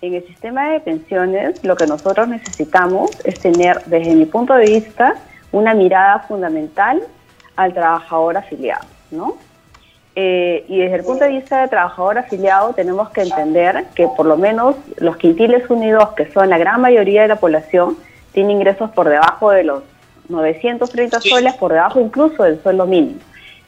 en 0.00 0.14
el 0.14 0.26
sistema 0.26 0.70
de 0.70 0.80
pensiones 0.80 1.62
lo 1.62 1.76
que 1.76 1.86
nosotros 1.86 2.26
necesitamos 2.26 3.10
es 3.24 3.38
tener, 3.38 3.82
desde 3.86 4.14
mi 4.14 4.24
punto 4.24 4.54
de 4.54 4.66
vista, 4.66 5.14
una 5.52 5.74
mirada 5.74 6.20
fundamental 6.20 7.02
al 7.56 7.74
trabajador 7.74 8.36
afiliado, 8.36 8.86
¿no? 9.10 9.36
Eh, 10.14 10.66
y 10.68 10.78
desde 10.78 10.96
el 10.96 11.04
punto 11.04 11.24
de 11.24 11.30
vista 11.30 11.60
del 11.60 11.70
trabajador 11.70 12.18
afiliado 12.18 12.74
tenemos 12.74 13.08
que 13.10 13.22
entender 13.22 13.86
que 13.94 14.06
por 14.14 14.26
lo 14.26 14.36
menos 14.36 14.76
los 14.98 15.16
quintiles 15.16 15.68
unidos, 15.70 16.10
que 16.10 16.30
son 16.30 16.50
la 16.50 16.58
gran 16.58 16.82
mayoría 16.82 17.22
de 17.22 17.28
la 17.28 17.36
población, 17.36 17.96
tienen 18.32 18.58
ingresos 18.58 18.90
por 18.90 19.08
debajo 19.08 19.50
de 19.50 19.64
los 19.64 19.82
930 20.28 21.20
soles, 21.20 21.54
por 21.54 21.72
debajo 21.72 22.00
incluso 22.00 22.42
del 22.42 22.62
sueldo 22.62 22.86
mínimo. 22.86 23.20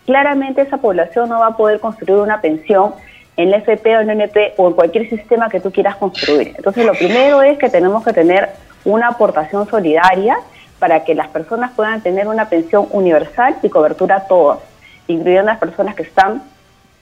Claramente 0.05 0.61
esa 0.61 0.77
población 0.77 1.31
no 1.31 1.41
va 1.41 1.49
a 1.49 1.57
poder 1.57 1.81
construir 1.81 2.21
una 2.21 2.43
pensión 2.43 2.93
en 3.37 3.49
el 3.49 3.55
FP 3.55 3.97
o 3.97 4.01
en 4.01 4.11
el 4.11 4.21
NP 4.21 4.55
o 4.59 4.69
en 4.69 4.75
cualquier 4.75 5.09
sistema 5.09 5.49
que 5.49 5.61
tú 5.61 5.73
quieras 5.73 5.97
construir. 5.97 6.53
Entonces 6.57 6.85
lo 6.85 6.93
primero 6.93 7.43
es 7.43 7.59
que 7.59 7.71
tenemos 7.71 8.05
que 8.05 8.13
tener 8.13 8.51
una 8.85 9.09
aportación 9.09 9.67
solidaria 9.67 10.37
para 10.85 11.03
que 11.03 11.15
las 11.15 11.29
personas 11.29 11.71
puedan 11.75 12.03
tener 12.03 12.29
una 12.29 12.51
pensión 12.51 12.87
universal 12.91 13.57
y 13.63 13.71
cobertura 13.71 14.17
a 14.17 14.27
todos, 14.27 14.59
incluyendo 15.07 15.47
las 15.47 15.59
personas 15.59 15.95
que 15.95 16.03
están 16.03 16.43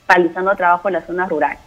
realizando 0.07 0.55
trabajo 0.55 0.87
en 0.87 0.93
las 0.93 1.05
zonas 1.05 1.27
rurales. 1.27 1.59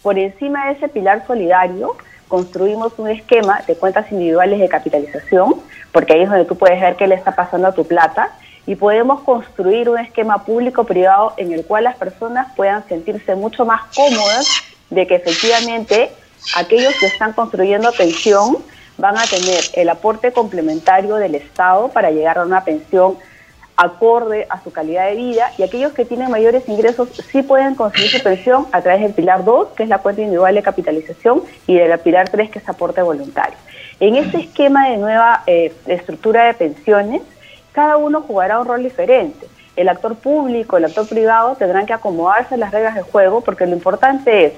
Por 0.00 0.18
encima 0.18 0.64
de 0.64 0.72
ese 0.72 0.88
pilar 0.88 1.26
solidario, 1.26 1.98
construimos 2.28 2.98
un 2.98 3.10
esquema 3.10 3.60
de 3.66 3.76
cuentas 3.76 4.10
individuales 4.10 4.58
de 4.58 4.70
capitalización, 4.70 5.56
porque 5.92 6.14
ahí 6.14 6.22
es 6.22 6.30
donde 6.30 6.46
tú 6.46 6.56
puedes 6.56 6.80
ver 6.80 6.96
qué 6.96 7.06
le 7.06 7.14
está 7.14 7.32
pasando 7.32 7.68
a 7.68 7.72
tu 7.72 7.86
plata, 7.86 8.30
y 8.64 8.76
podemos 8.76 9.20
construir 9.20 9.90
un 9.90 9.98
esquema 9.98 10.46
público-privado 10.46 11.34
en 11.36 11.52
el 11.52 11.66
cual 11.66 11.84
las 11.84 11.96
personas 11.96 12.54
puedan 12.56 12.88
sentirse 12.88 13.34
mucho 13.34 13.66
más 13.66 13.82
cómodas 13.94 14.46
de 14.88 15.06
que 15.06 15.16
efectivamente 15.16 16.10
aquellos 16.56 16.94
que 16.98 17.04
están 17.04 17.34
construyendo 17.34 17.92
pensión 17.92 18.56
van 18.98 19.18
a 19.18 19.24
tener 19.24 19.62
el 19.74 19.88
aporte 19.88 20.32
complementario 20.32 21.16
del 21.16 21.34
Estado 21.34 21.88
para 21.88 22.10
llegar 22.10 22.38
a 22.38 22.44
una 22.44 22.64
pensión 22.64 23.16
acorde 23.76 24.46
a 24.50 24.62
su 24.62 24.72
calidad 24.72 25.08
de 25.08 25.16
vida 25.16 25.50
y 25.58 25.62
aquellos 25.62 25.92
que 25.92 26.04
tienen 26.04 26.30
mayores 26.30 26.68
ingresos 26.68 27.08
sí 27.30 27.42
pueden 27.42 27.74
conseguir 27.74 28.10
su 28.10 28.22
pensión 28.22 28.66
a 28.72 28.80
través 28.82 29.02
del 29.02 29.12
pilar 29.12 29.44
2, 29.44 29.68
que 29.76 29.82
es 29.82 29.88
la 29.88 29.98
cuenta 29.98 30.22
individual 30.22 30.54
de 30.54 30.62
capitalización, 30.62 31.42
y 31.66 31.74
del 31.74 31.98
pilar 31.98 32.28
3, 32.28 32.50
que 32.50 32.60
es 32.60 32.68
aporte 32.68 33.02
voluntario. 33.02 33.56
En 34.00 34.16
este 34.16 34.38
esquema 34.38 34.88
de 34.88 34.96
nueva 34.96 35.42
eh, 35.46 35.72
estructura 35.86 36.44
de 36.44 36.54
pensiones, 36.54 37.22
cada 37.72 37.96
uno 37.96 38.22
jugará 38.22 38.60
un 38.60 38.66
rol 38.66 38.82
diferente. 38.82 39.46
El 39.76 39.88
actor 39.88 40.14
público, 40.14 40.76
el 40.76 40.84
actor 40.84 41.08
privado 41.08 41.56
tendrán 41.56 41.86
que 41.86 41.92
acomodarse 41.92 42.54
a 42.54 42.58
las 42.58 42.70
reglas 42.70 42.94
de 42.94 43.02
juego 43.02 43.40
porque 43.40 43.66
lo 43.66 43.72
importante 43.72 44.46
es 44.46 44.52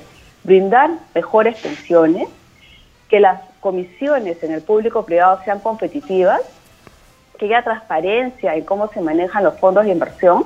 brindar 0.45 0.91
mejores 1.15 1.57
pensiones, 1.57 2.29
que 3.09 3.21
las 3.21 3.41
comisiones 3.67 4.41
en 4.45 4.53
el 4.53 4.63
público 4.63 5.05
privado 5.05 5.41
sean 5.45 5.59
competitivas, 5.59 6.41
que 7.37 7.47
haya 7.47 7.65
transparencia 7.65 8.55
en 8.55 8.63
cómo 8.63 8.87
se 8.93 9.01
manejan 9.01 9.43
los 9.43 9.59
fondos 9.59 9.87
de 9.87 9.91
inversión 9.91 10.45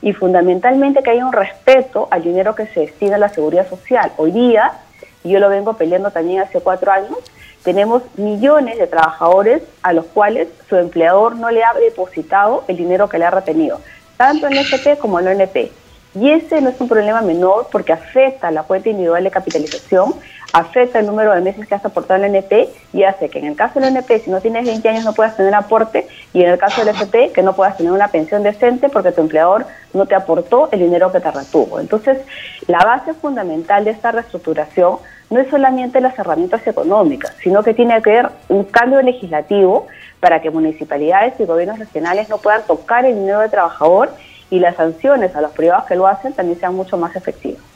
y 0.00 0.14
fundamentalmente 0.14 1.02
que 1.02 1.10
haya 1.10 1.26
un 1.26 1.34
respeto 1.34 2.08
al 2.10 2.22
dinero 2.22 2.54
que 2.54 2.66
se 2.68 2.80
destina 2.80 3.16
a 3.16 3.18
la 3.18 3.28
seguridad 3.28 3.68
social. 3.68 4.10
Hoy 4.16 4.32
día, 4.32 4.72
y 5.22 5.32
yo 5.32 5.38
lo 5.38 5.50
vengo 5.50 5.74
peleando 5.74 6.12
también 6.12 6.40
hace 6.40 6.60
cuatro 6.60 6.90
años, 6.90 7.18
tenemos 7.62 8.04
millones 8.16 8.78
de 8.78 8.86
trabajadores 8.86 9.62
a 9.82 9.92
los 9.92 10.06
cuales 10.06 10.48
su 10.66 10.76
empleador 10.76 11.36
no 11.36 11.50
le 11.50 11.62
ha 11.62 11.74
depositado 11.74 12.64
el 12.68 12.78
dinero 12.78 13.06
que 13.06 13.18
le 13.18 13.26
ha 13.26 13.30
retenido, 13.30 13.82
tanto 14.16 14.46
en 14.46 14.54
FP 14.54 14.96
como 14.96 15.20
en 15.20 15.28
ONP. 15.28 15.70
Y 16.14 16.30
ese 16.30 16.62
no 16.62 16.70
es 16.70 16.80
un 16.80 16.88
problema 16.88 17.20
menor 17.20 17.68
porque 17.70 17.92
afecta 17.92 18.48
a 18.48 18.50
la 18.50 18.62
cuenta 18.62 18.88
individual 18.88 19.24
de 19.24 19.30
capitalización, 19.30 20.14
afecta 20.52 20.98
el 20.98 21.06
número 21.06 21.32
de 21.34 21.40
meses 21.40 21.66
que 21.66 21.74
has 21.74 21.84
aportado 21.84 22.22
en 22.22 22.34
el 22.34 22.36
NP 22.36 22.68
y 22.92 23.04
hace 23.04 23.28
que 23.28 23.38
en 23.38 23.46
el 23.46 23.56
caso 23.56 23.80
del 23.80 23.88
NP, 23.90 24.20
si 24.20 24.30
no 24.30 24.40
tienes 24.40 24.66
20 24.66 24.88
años, 24.88 25.04
no 25.04 25.14
puedas 25.14 25.36
tener 25.36 25.54
aporte 25.54 26.06
y 26.32 26.42
en 26.42 26.50
el 26.50 26.58
caso 26.58 26.84
del 26.84 26.94
FP, 26.94 27.32
que 27.32 27.42
no 27.42 27.54
puedas 27.54 27.76
tener 27.76 27.92
una 27.92 28.08
pensión 28.08 28.42
decente 28.42 28.88
porque 28.88 29.12
tu 29.12 29.22
empleador 29.22 29.66
no 29.94 30.06
te 30.06 30.14
aportó 30.14 30.68
el 30.72 30.80
dinero 30.80 31.10
que 31.10 31.20
te 31.20 31.30
retuvo. 31.30 31.80
Entonces, 31.80 32.18
la 32.66 32.84
base 32.84 33.14
fundamental 33.14 33.84
de 33.84 33.92
esta 33.92 34.12
reestructuración 34.12 34.98
no 35.30 35.40
es 35.40 35.48
solamente 35.48 36.00
las 36.00 36.18
herramientas 36.18 36.66
económicas, 36.66 37.34
sino 37.42 37.62
que 37.62 37.72
tiene 37.72 38.00
que 38.02 38.10
haber 38.10 38.30
un 38.48 38.64
cambio 38.64 39.00
legislativo 39.00 39.86
para 40.20 40.42
que 40.42 40.50
municipalidades 40.50 41.34
y 41.40 41.44
gobiernos 41.44 41.78
regionales 41.78 42.28
no 42.28 42.38
puedan 42.38 42.62
tocar 42.66 43.06
el 43.06 43.14
dinero 43.14 43.40
del 43.40 43.50
trabajador 43.50 44.10
y 44.50 44.58
las 44.58 44.76
sanciones 44.76 45.34
a 45.34 45.40
los 45.40 45.52
privados 45.52 45.86
que 45.86 45.96
lo 45.96 46.06
hacen 46.06 46.34
también 46.34 46.60
sean 46.60 46.74
mucho 46.74 46.98
más 46.98 47.16
efectivas. 47.16 47.71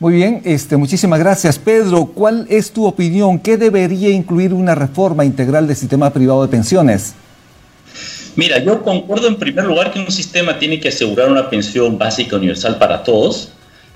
Muy 0.00 0.14
bien, 0.14 0.42
este, 0.44 0.76
muchísimas 0.76 1.20
gracias. 1.20 1.58
Pedro, 1.58 2.06
¿cuál 2.06 2.46
es 2.50 2.72
tu 2.72 2.84
opinión? 2.84 3.38
¿Qué 3.38 3.56
debería 3.56 4.10
incluir 4.10 4.52
una 4.52 4.74
reforma 4.74 5.24
integral 5.24 5.68
del 5.68 5.76
sistema 5.76 6.12
privado 6.12 6.42
de 6.42 6.48
pensiones? 6.48 7.14
Mira, 8.36 8.58
yo 8.58 8.82
concuerdo 8.82 9.28
en 9.28 9.36
primer 9.36 9.64
lugar 9.64 9.92
que 9.92 10.00
un 10.00 10.10
sistema 10.10 10.58
tiene 10.58 10.80
que 10.80 10.88
asegurar 10.88 11.30
una 11.30 11.48
pensión 11.48 11.96
básica 11.96 12.36
universal 12.36 12.78
para 12.78 13.04
todos. 13.04 13.52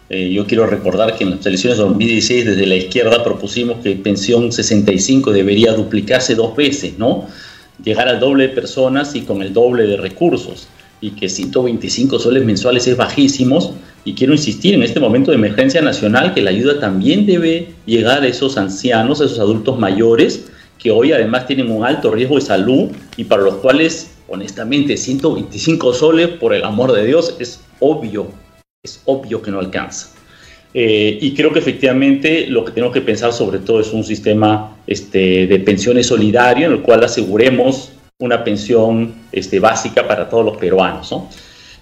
Eh, 0.08 0.30
yo 0.32 0.46
quiero 0.46 0.66
recordar 0.66 1.16
que 1.16 1.24
en 1.24 1.30
las 1.30 1.44
elecciones 1.44 1.78
de 1.78 1.84
2016 1.84 2.46
desde 2.46 2.66
la 2.66 2.76
izquierda 2.76 3.24
propusimos 3.24 3.78
que 3.82 3.96
pensión 3.96 4.52
65 4.52 5.32
debería 5.32 5.72
duplicarse 5.72 6.36
dos 6.36 6.54
veces, 6.54 6.96
¿no? 6.96 7.26
Llegar 7.84 8.08
al 8.08 8.20
doble 8.20 8.48
de 8.48 8.54
personas 8.54 9.16
y 9.16 9.22
con 9.22 9.42
el 9.42 9.52
doble 9.52 9.86
de 9.86 9.96
recursos 9.96 10.68
y 11.00 11.10
que 11.10 11.28
125 11.28 12.18
soles 12.20 12.44
mensuales 12.44 12.86
es 12.86 12.96
bajísimos. 12.96 13.72
Y 14.04 14.14
quiero 14.14 14.32
insistir 14.32 14.74
en 14.74 14.82
este 14.82 15.00
momento 15.00 15.30
de 15.30 15.36
emergencia 15.36 15.82
nacional 15.82 16.34
que 16.34 16.42
la 16.42 16.50
ayuda 16.50 16.80
también 16.80 17.26
debe 17.26 17.68
llegar 17.84 18.22
a 18.22 18.26
esos 18.26 18.56
ancianos, 18.56 19.20
a 19.20 19.24
esos 19.24 19.38
adultos 19.38 19.78
mayores, 19.78 20.46
que 20.78 20.90
hoy 20.90 21.12
además 21.12 21.46
tienen 21.46 21.70
un 21.70 21.84
alto 21.84 22.10
riesgo 22.10 22.36
de 22.36 22.42
salud 22.42 22.90
y 23.16 23.24
para 23.24 23.42
los 23.42 23.56
cuales, 23.56 24.12
honestamente, 24.28 24.96
125 24.96 25.92
soles, 25.92 26.28
por 26.28 26.54
el 26.54 26.64
amor 26.64 26.92
de 26.92 27.04
Dios, 27.04 27.36
es 27.38 27.60
obvio, 27.80 28.28
es 28.82 29.02
obvio 29.04 29.42
que 29.42 29.50
no 29.50 29.58
alcanza. 29.58 30.10
Eh, 30.74 31.18
y 31.20 31.34
creo 31.34 31.52
que 31.52 31.58
efectivamente 31.58 32.46
lo 32.46 32.64
que 32.64 32.72
tenemos 32.72 32.92
que 32.92 33.00
pensar 33.00 33.32
sobre 33.32 33.58
todo 33.58 33.80
es 33.80 33.92
un 33.92 34.04
sistema 34.04 34.76
este, 34.86 35.46
de 35.46 35.58
pensiones 35.60 36.06
solidario 36.06 36.66
en 36.66 36.74
el 36.74 36.82
cual 36.82 37.02
aseguremos 37.02 37.92
una 38.20 38.44
pensión 38.44 39.14
este, 39.32 39.60
básica 39.60 40.06
para 40.06 40.28
todos 40.28 40.44
los 40.44 40.56
peruanos. 40.56 41.14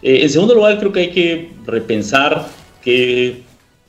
Eh, 0.03 0.21
en 0.23 0.31
segundo 0.31 0.55
lugar, 0.55 0.79
creo 0.79 0.93
que 0.93 1.01
hay 1.01 1.11
que 1.11 1.51
repensar 1.67 2.47
qué 2.83 3.43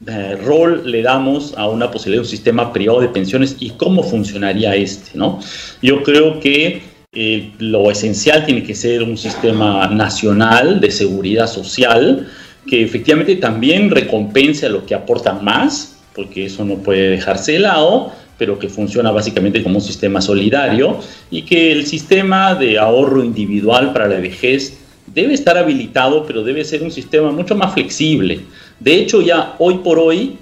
eh, 0.06 0.36
rol 0.44 0.84
le 0.86 1.02
damos 1.02 1.54
a 1.58 1.68
una 1.68 1.90
posibilidad 1.90 2.22
de 2.22 2.28
un 2.28 2.30
sistema 2.30 2.72
privado 2.72 3.02
de 3.02 3.10
pensiones 3.10 3.56
y 3.60 3.72
cómo 3.72 4.04
funcionaría 4.04 4.76
este. 4.76 5.18
¿no? 5.18 5.40
Yo 5.82 6.04
creo 6.04 6.40
que 6.40 6.82
eh, 7.14 7.52
lo 7.58 7.90
esencial 7.90 8.46
tiene 8.46 8.64
que 8.64 8.76
ser 8.76 9.02
un 9.02 9.18
sistema 9.18 9.88
nacional 9.88 10.80
de 10.80 10.92
seguridad 10.92 11.48
social 11.48 12.28
que 12.68 12.84
efectivamente 12.84 13.38
también 13.38 13.90
recompense 13.90 14.66
a 14.66 14.70
los 14.70 14.84
que 14.84 14.94
aportan 14.94 15.44
más, 15.44 15.98
porque 16.14 16.46
eso 16.46 16.66
no 16.66 16.76
puede 16.76 17.10
dejarse 17.10 17.54
de 17.54 17.60
lado, 17.60 18.12
pero 18.38 18.60
que 18.60 18.70
funciona 18.70 19.10
básicamente 19.12 19.64
como 19.64 19.78
un 19.78 19.82
sistema 19.82 20.22
solidario 20.22 21.00
y 21.32 21.44
que 21.44 21.72
el 21.72 21.88
sistema 21.88 22.54
de 22.56 22.78
ahorro 22.78 23.24
individual 23.24 23.94
para 23.94 24.08
la 24.08 24.20
vejez 24.20 24.78
debe 25.22 25.34
estar 25.34 25.58
habilitado, 25.58 26.26
pero 26.28 26.44
debe 26.44 26.64
ser 26.64 26.84
un 26.84 26.92
sistema 26.92 27.32
mucho 27.32 27.56
más 27.56 27.74
flexible. 27.74 28.42
De 28.80 28.94
hecho, 28.94 29.20
ya 29.20 29.56
hoy 29.58 29.80
por 29.80 29.98
hoy, 29.98 30.38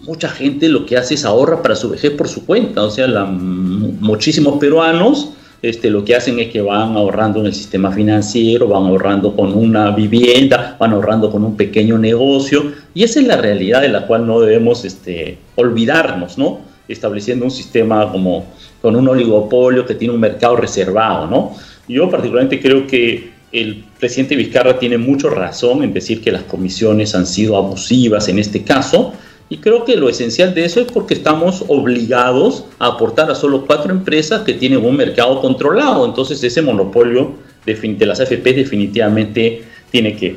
mucha 0.00 0.28
gente 0.28 0.68
lo 0.68 0.84
que 0.84 0.96
hace 0.96 1.14
es 1.14 1.24
ahorra 1.24 1.62
para 1.62 1.76
su 1.76 1.88
vejez 1.90 2.10
por 2.10 2.26
su 2.26 2.44
cuenta. 2.44 2.82
O 2.82 2.90
sea, 2.90 3.06
muchísimos 3.24 4.58
peruanos 4.58 5.30
este, 5.62 5.90
lo 5.90 6.04
que 6.04 6.16
hacen 6.16 6.40
es 6.40 6.48
que 6.48 6.60
van 6.60 6.96
ahorrando 6.96 7.38
en 7.38 7.46
el 7.46 7.54
sistema 7.54 7.92
financiero, 7.92 8.66
van 8.66 8.84
ahorrando 8.84 9.36
con 9.36 9.56
una 9.56 9.92
vivienda, 9.92 10.76
van 10.80 10.92
ahorrando 10.92 11.30
con 11.30 11.44
un 11.44 11.56
pequeño 11.56 11.96
negocio. 11.96 12.72
Y 12.94 13.04
esa 13.04 13.20
es 13.20 13.26
la 13.28 13.36
realidad 13.36 13.82
de 13.82 13.90
la 13.90 14.08
cual 14.08 14.26
no 14.26 14.40
debemos 14.40 14.84
este, 14.84 15.38
olvidarnos, 15.54 16.36
¿no? 16.36 16.62
Estableciendo 16.88 17.44
un 17.44 17.52
sistema 17.52 18.10
como 18.10 18.46
con 18.82 18.96
un 18.96 19.06
oligopolio 19.06 19.86
que 19.86 19.94
tiene 19.94 20.14
un 20.14 20.20
mercado 20.20 20.56
reservado, 20.56 21.28
¿no? 21.28 21.52
Yo 21.86 22.10
particularmente 22.10 22.60
creo 22.60 22.88
que 22.88 23.29
el 23.52 23.84
presidente 23.98 24.36
Vizcarra 24.36 24.78
tiene 24.78 24.98
mucha 24.98 25.28
razón 25.28 25.82
en 25.82 25.92
decir 25.92 26.22
que 26.22 26.30
las 26.30 26.44
comisiones 26.44 27.14
han 27.14 27.26
sido 27.26 27.56
abusivas 27.56 28.28
en 28.28 28.38
este 28.38 28.62
caso, 28.62 29.14
y 29.52 29.58
creo 29.58 29.84
que 29.84 29.96
lo 29.96 30.08
esencial 30.08 30.54
de 30.54 30.64
eso 30.64 30.80
es 30.80 30.86
porque 30.92 31.14
estamos 31.14 31.64
obligados 31.66 32.64
a 32.78 32.86
aportar 32.86 33.28
a 33.32 33.34
solo 33.34 33.66
cuatro 33.66 33.90
empresas 33.90 34.42
que 34.42 34.54
tienen 34.54 34.84
un 34.84 34.96
mercado 34.96 35.40
controlado. 35.40 36.06
Entonces 36.06 36.42
ese 36.44 36.62
monopolio 36.62 37.32
de 37.66 38.06
las 38.06 38.20
AFP 38.20 38.52
definitivamente 38.52 39.64
tiene 39.90 40.14
que 40.14 40.36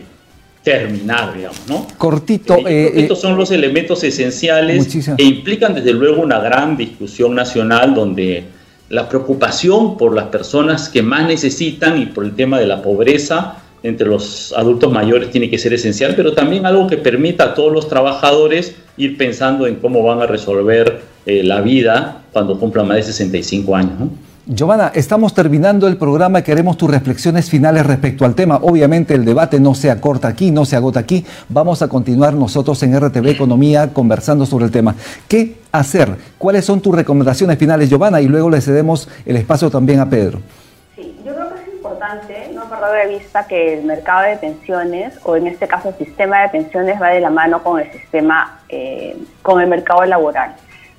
terminar, 0.64 1.36
digamos, 1.36 1.62
¿no? 1.68 1.88
Cortito. 1.98 2.58
Eh, 2.58 2.86
eh, 2.86 2.92
estos 2.96 3.22
son 3.22 3.38
los 3.38 3.52
elementos 3.52 4.04
esenciales 4.04 4.88
que 5.16 5.24
implican 5.24 5.76
desde 5.76 5.94
luego 5.94 6.24
una 6.24 6.40
gran 6.40 6.76
discusión 6.76 7.36
nacional 7.36 7.94
donde 7.94 8.46
la 8.90 9.10
preocupación 9.10 9.98
por 9.98 10.14
las 10.14 10.26
personas 10.26 10.90
que 10.90 11.02
más 11.02 11.28
necesitan 11.28 12.02
y 12.02 12.06
por 12.08 12.26
el 12.26 12.36
tema 12.36 12.60
de 12.60 12.68
la 12.68 12.82
pobreza 12.82 13.58
entre 13.84 14.08
los 14.08 14.54
adultos 14.54 14.92
mayores 14.92 15.30
tiene 15.30 15.50
que 15.50 15.58
ser 15.58 15.74
esencial, 15.74 16.14
pero 16.16 16.34
también 16.34 16.66
algo 16.66 16.88
que 16.88 16.98
permita 16.98 17.44
a 17.44 17.54
todos 17.54 17.72
los 17.72 17.90
trabajadores 17.90 18.76
ir 18.98 19.18
pensando 19.18 19.68
en 19.68 19.76
cómo 19.76 20.04
van 20.04 20.22
a 20.22 20.26
resolver 20.26 21.02
eh, 21.26 21.44
la 21.44 21.62
vida 21.62 22.24
cuando 22.32 22.58
cumplan 22.58 22.88
más 22.88 22.98
de 22.98 23.04
65 23.04 23.76
años. 23.76 24.10
Giovanna, 24.46 24.92
estamos 24.94 25.34
terminando 25.34 25.88
el 25.88 25.96
programa 25.96 26.40
y 26.40 26.44
queremos 26.44 26.76
tus 26.76 26.92
reflexiones 26.92 27.50
finales 27.50 27.86
respecto 27.86 28.26
al 28.26 28.36
tema. 28.36 28.58
Obviamente 28.62 29.14
el 29.14 29.24
debate 29.24 29.58
no 29.58 29.74
se 29.74 29.90
acorta 29.90 30.28
aquí, 30.28 30.52
no 30.52 30.66
se 30.66 30.76
agota 30.76 31.00
aquí. 31.00 31.26
Vamos 31.48 31.82
a 31.82 31.88
continuar 31.88 32.34
nosotros 32.34 32.84
en 32.84 32.94
RTV 32.94 33.30
Economía 33.30 33.94
conversando 33.94 34.46
sobre 34.46 34.66
el 34.66 34.72
tema. 34.72 34.96
¿Qué 35.30 35.60
hacer? 35.72 36.18
¿Cuáles 36.38 36.66
son 36.66 36.82
tus 36.82 36.94
recomendaciones 36.94 37.58
finales, 37.58 37.90
Giovanna? 37.90 38.20
Y 38.20 38.28
luego 38.28 38.50
le 38.50 38.60
cedemos 38.60 39.08
el 39.26 39.38
espacio 39.38 39.70
también 39.70 40.02
a 40.02 40.10
Pedro. 40.10 40.40
Sí, 40.98 41.18
yo 41.26 41.34
creo 41.34 41.48
que 41.54 41.62
es 41.62 41.74
importante 41.76 42.52
no 42.54 42.66
perder 42.66 43.08
de 43.08 43.18
vista 43.18 43.48
que 43.48 43.80
el 43.80 43.86
mercado 43.86 44.24
de 44.24 44.36
pensiones, 44.36 45.14
o 45.24 45.38
en 45.38 45.48
este 45.48 45.70
caso 45.70 45.88
el 45.88 46.06
sistema 46.06 46.42
de 46.42 46.50
pensiones, 46.50 47.02
va 47.02 47.12
de 47.12 47.22
la 47.22 47.30
mano 47.30 47.64
con 47.64 47.80
el 47.80 47.90
sistema, 47.94 48.60
eh, 48.68 49.16
con 49.42 49.62
el 49.62 49.70
mercado 49.70 50.04
laboral. 50.04 50.54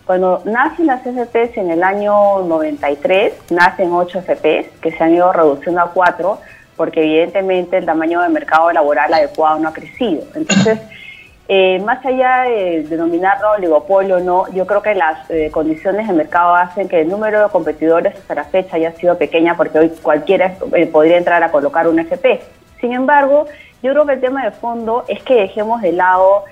Cuando 0.07 0.43
nacen 0.45 0.87
las 0.87 1.03
FPs 1.03 1.57
en 1.57 1.71
el 1.71 1.83
año 1.83 2.43
93, 2.43 3.51
nacen 3.51 3.91
8 3.91 4.21
FPs 4.21 4.69
que 4.81 4.93
se 4.93 5.03
han 5.03 5.15
ido 5.15 5.33
reduciendo 5.33 5.81
a 5.81 5.91
4 5.93 6.39
porque 6.77 7.01
evidentemente 7.01 7.79
el 7.79 7.87
tamaño 7.87 8.21
del 8.21 8.33
mercado 8.33 8.71
laboral 8.73 9.15
adecuado 9.15 9.59
no 9.59 9.69
ha 9.69 9.73
crecido. 9.73 10.25
Entonces, 10.35 10.79
eh, 11.49 11.79
más 11.81 12.05
allá 12.05 12.43
de 12.43 12.83
denominarlo 12.83 13.53
oligopolio 13.53 14.17
o 14.17 14.21
no, 14.21 14.53
yo 14.53 14.67
creo 14.67 14.83
que 14.83 14.95
las 14.95 15.31
eh, 15.31 15.51
condiciones 15.51 16.07
de 16.07 16.13
mercado 16.13 16.55
hacen 16.55 16.89
que 16.89 17.01
el 17.01 17.09
número 17.09 17.43
de 17.43 17.49
competidores 17.49 18.15
hasta 18.15 18.35
la 18.35 18.45
fecha 18.45 18.77
haya 18.77 18.93
sido 18.93 19.17
pequeña 19.17 19.57
porque 19.57 19.79
hoy 19.79 19.89
cualquiera 20.03 20.57
eh, 20.75 20.87
podría 20.87 21.17
entrar 21.17 21.43
a 21.43 21.51
colocar 21.51 21.89
un 21.89 21.99
FP. 21.99 22.43
Sin 22.81 22.93
embargo, 22.93 23.47
yo 23.83 23.93
creo 23.93 24.05
que 24.05 24.15
el 24.15 24.21
tema 24.21 24.45
de 24.45 24.51
fondo 24.51 25.05
es 25.09 25.23
que 25.23 25.35
dejemos 25.35 25.81
de 25.81 25.93
lado 25.93 26.45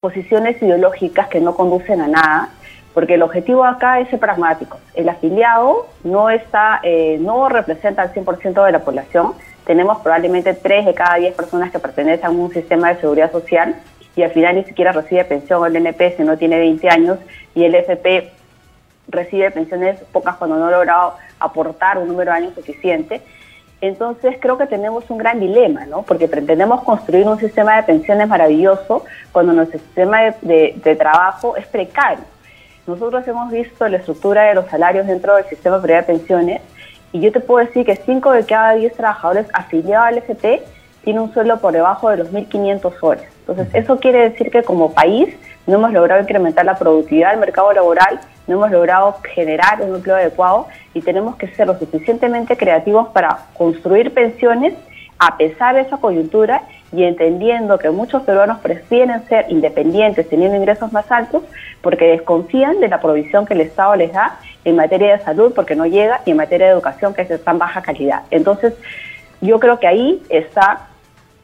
posiciones 0.00 0.60
ideológicas 0.62 1.28
que 1.28 1.40
no 1.40 1.54
conducen 1.54 2.00
a 2.00 2.08
nada 2.08 2.48
porque 2.96 3.12
el 3.12 3.22
objetivo 3.22 3.62
acá 3.62 4.00
es 4.00 4.08
ser 4.08 4.18
pragmático. 4.18 4.78
El 4.94 5.10
afiliado 5.10 5.86
no 6.02 6.30
está, 6.30 6.80
eh, 6.82 7.18
no 7.20 7.46
representa 7.50 8.00
al 8.00 8.14
100% 8.14 8.64
de 8.64 8.72
la 8.72 8.78
población. 8.78 9.34
Tenemos 9.66 9.98
probablemente 9.98 10.54
3 10.54 10.86
de 10.86 10.94
cada 10.94 11.16
10 11.16 11.34
personas 11.34 11.70
que 11.70 11.78
pertenecen 11.78 12.24
a 12.24 12.30
un 12.30 12.50
sistema 12.50 12.88
de 12.88 12.98
seguridad 13.02 13.30
social 13.30 13.74
y 14.16 14.22
al 14.22 14.30
final 14.30 14.54
ni 14.54 14.64
siquiera 14.64 14.92
recibe 14.92 15.26
pensión 15.26 15.60
o 15.60 15.66
el 15.66 15.76
NP 15.76 16.16
si 16.16 16.22
no 16.22 16.38
tiene 16.38 16.58
20 16.58 16.88
años 16.88 17.18
y 17.54 17.64
el 17.64 17.74
FP 17.74 18.32
recibe 19.08 19.50
pensiones 19.50 20.00
pocas 20.10 20.36
cuando 20.36 20.56
no 20.56 20.68
ha 20.68 20.70
logrado 20.70 21.16
aportar 21.38 21.98
un 21.98 22.08
número 22.08 22.30
de 22.30 22.38
años 22.38 22.54
suficiente. 22.54 23.20
Entonces 23.82 24.38
creo 24.40 24.56
que 24.56 24.64
tenemos 24.64 25.04
un 25.10 25.18
gran 25.18 25.38
dilema, 25.38 25.84
¿no? 25.84 26.00
Porque 26.00 26.28
pretendemos 26.28 26.82
construir 26.82 27.28
un 27.28 27.38
sistema 27.38 27.76
de 27.76 27.82
pensiones 27.82 28.26
maravilloso 28.26 29.04
cuando 29.32 29.52
nuestro 29.52 29.80
sistema 29.80 30.22
de 30.40 30.96
trabajo 30.98 31.58
es 31.58 31.66
precario. 31.66 32.24
Nosotros 32.86 33.26
hemos 33.26 33.50
visto 33.50 33.88
la 33.88 33.96
estructura 33.96 34.44
de 34.44 34.54
los 34.54 34.66
salarios 34.66 35.08
dentro 35.08 35.34
del 35.34 35.44
sistema 35.46 35.80
de 35.80 36.02
pensiones 36.04 36.62
y 37.10 37.20
yo 37.20 37.32
te 37.32 37.40
puedo 37.40 37.66
decir 37.66 37.84
que 37.84 37.96
5 37.96 38.30
de 38.30 38.46
cada 38.46 38.74
10 38.74 38.92
trabajadores 38.92 39.48
afiliados 39.52 40.06
al 40.06 40.18
FP 40.18 40.62
tienen 41.02 41.22
un 41.22 41.34
sueldo 41.34 41.58
por 41.58 41.72
debajo 41.72 42.10
de 42.10 42.18
los 42.18 42.32
1.500 42.32 42.98
soles. 43.00 43.24
Entonces, 43.40 43.68
eso 43.74 43.98
quiere 43.98 44.30
decir 44.30 44.52
que 44.52 44.62
como 44.62 44.92
país 44.92 45.34
no 45.66 45.74
hemos 45.74 45.92
logrado 45.92 46.22
incrementar 46.22 46.64
la 46.64 46.78
productividad 46.78 47.30
del 47.30 47.40
mercado 47.40 47.72
laboral, 47.72 48.20
no 48.46 48.54
hemos 48.54 48.70
logrado 48.70 49.16
generar 49.34 49.82
un 49.82 49.96
empleo 49.96 50.14
adecuado 50.14 50.68
y 50.94 51.00
tenemos 51.00 51.34
que 51.34 51.48
ser 51.48 51.66
lo 51.66 51.76
suficientemente 51.76 52.56
creativos 52.56 53.08
para 53.08 53.46
construir 53.54 54.14
pensiones 54.14 54.74
a 55.18 55.36
pesar 55.36 55.74
de 55.74 55.80
esa 55.80 55.96
coyuntura 55.96 56.62
y 56.96 57.04
entendiendo 57.04 57.78
que 57.78 57.90
muchos 57.90 58.22
peruanos 58.22 58.58
prefieren 58.58 59.22
ser 59.28 59.46
independientes 59.50 60.28
teniendo 60.28 60.56
ingresos 60.56 60.92
más 60.92 61.10
altos 61.12 61.42
porque 61.82 62.06
desconfían 62.06 62.80
de 62.80 62.88
la 62.88 63.00
provisión 63.00 63.44
que 63.44 63.54
el 63.54 63.60
Estado 63.60 63.94
les 63.96 64.12
da 64.12 64.38
en 64.64 64.76
materia 64.76 65.16
de 65.16 65.22
salud 65.22 65.52
porque 65.54 65.76
no 65.76 65.86
llega 65.86 66.22
y 66.24 66.30
en 66.30 66.38
materia 66.38 66.66
de 66.66 66.72
educación 66.72 67.12
que 67.12 67.22
es 67.22 67.28
de 67.28 67.38
tan 67.38 67.58
baja 67.58 67.82
calidad. 67.82 68.22
Entonces, 68.30 68.74
yo 69.40 69.60
creo 69.60 69.78
que 69.78 69.86
ahí 69.86 70.22
está 70.30 70.88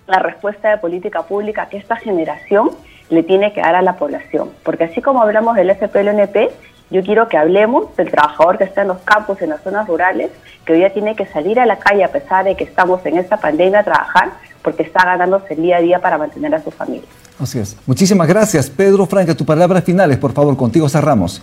la 0.07 0.19
respuesta 0.19 0.71
de 0.71 0.79
política 0.79 1.23
pública 1.23 1.69
que 1.69 1.77
esta 1.77 1.97
generación 1.97 2.71
le 3.11 3.23
tiene 3.23 3.53
que 3.53 3.61
dar 3.61 3.75
a 3.75 3.83
la 3.83 3.97
población. 3.97 4.51
Porque 4.63 4.85
así 4.85 5.03
como 5.03 5.23
hablamos 5.23 5.55
del 5.57 5.71
FPLNP, 5.71 6.51
yo 6.91 7.03
quiero 7.03 7.29
que 7.29 7.39
hablemos 7.39 7.95
del 7.97 8.11
trabajador 8.11 8.59
que 8.59 8.65
está 8.65 8.83
en 8.83 8.89
los 8.89 8.99
campos, 8.99 9.41
en 9.43 9.51
las 9.51 9.63
zonas 9.63 9.87
rurales, 9.87 10.31
que 10.65 10.73
hoy 10.73 10.79
día 10.81 10.93
tiene 10.93 11.17
que 11.17 11.27
salir 11.27 11.59
a 11.61 11.67
la 11.67 11.79
calle 11.79 12.05
a 12.05 12.09
pesar 12.09 12.45
de 12.45 12.55
que 12.55 12.65
estamos 12.65 13.05
en 13.07 13.19
esta 13.19 13.39
pandemia 13.39 13.81
a 13.81 13.85
trabajar, 13.85 14.31
porque 14.63 14.83
está 14.83 15.05
ganándose 15.05 15.55
el 15.55 15.63
día 15.63 15.77
a 15.77 15.81
día 15.81 16.01
para 16.01 16.19
mantener 16.19 16.55
a 16.55 16.63
su 16.63 16.71
familia. 16.71 17.09
Así 17.39 17.59
es. 17.59 17.77
Muchísimas 17.87 18.29
gracias. 18.29 18.71
Pedro 18.71 19.07
Franca, 19.07 19.35
tus 19.35 19.47
palabras 19.47 19.85
finales, 19.85 20.19
por 20.19 20.33
favor, 20.33 20.57
contigo 20.57 20.89
cerramos. 20.89 21.43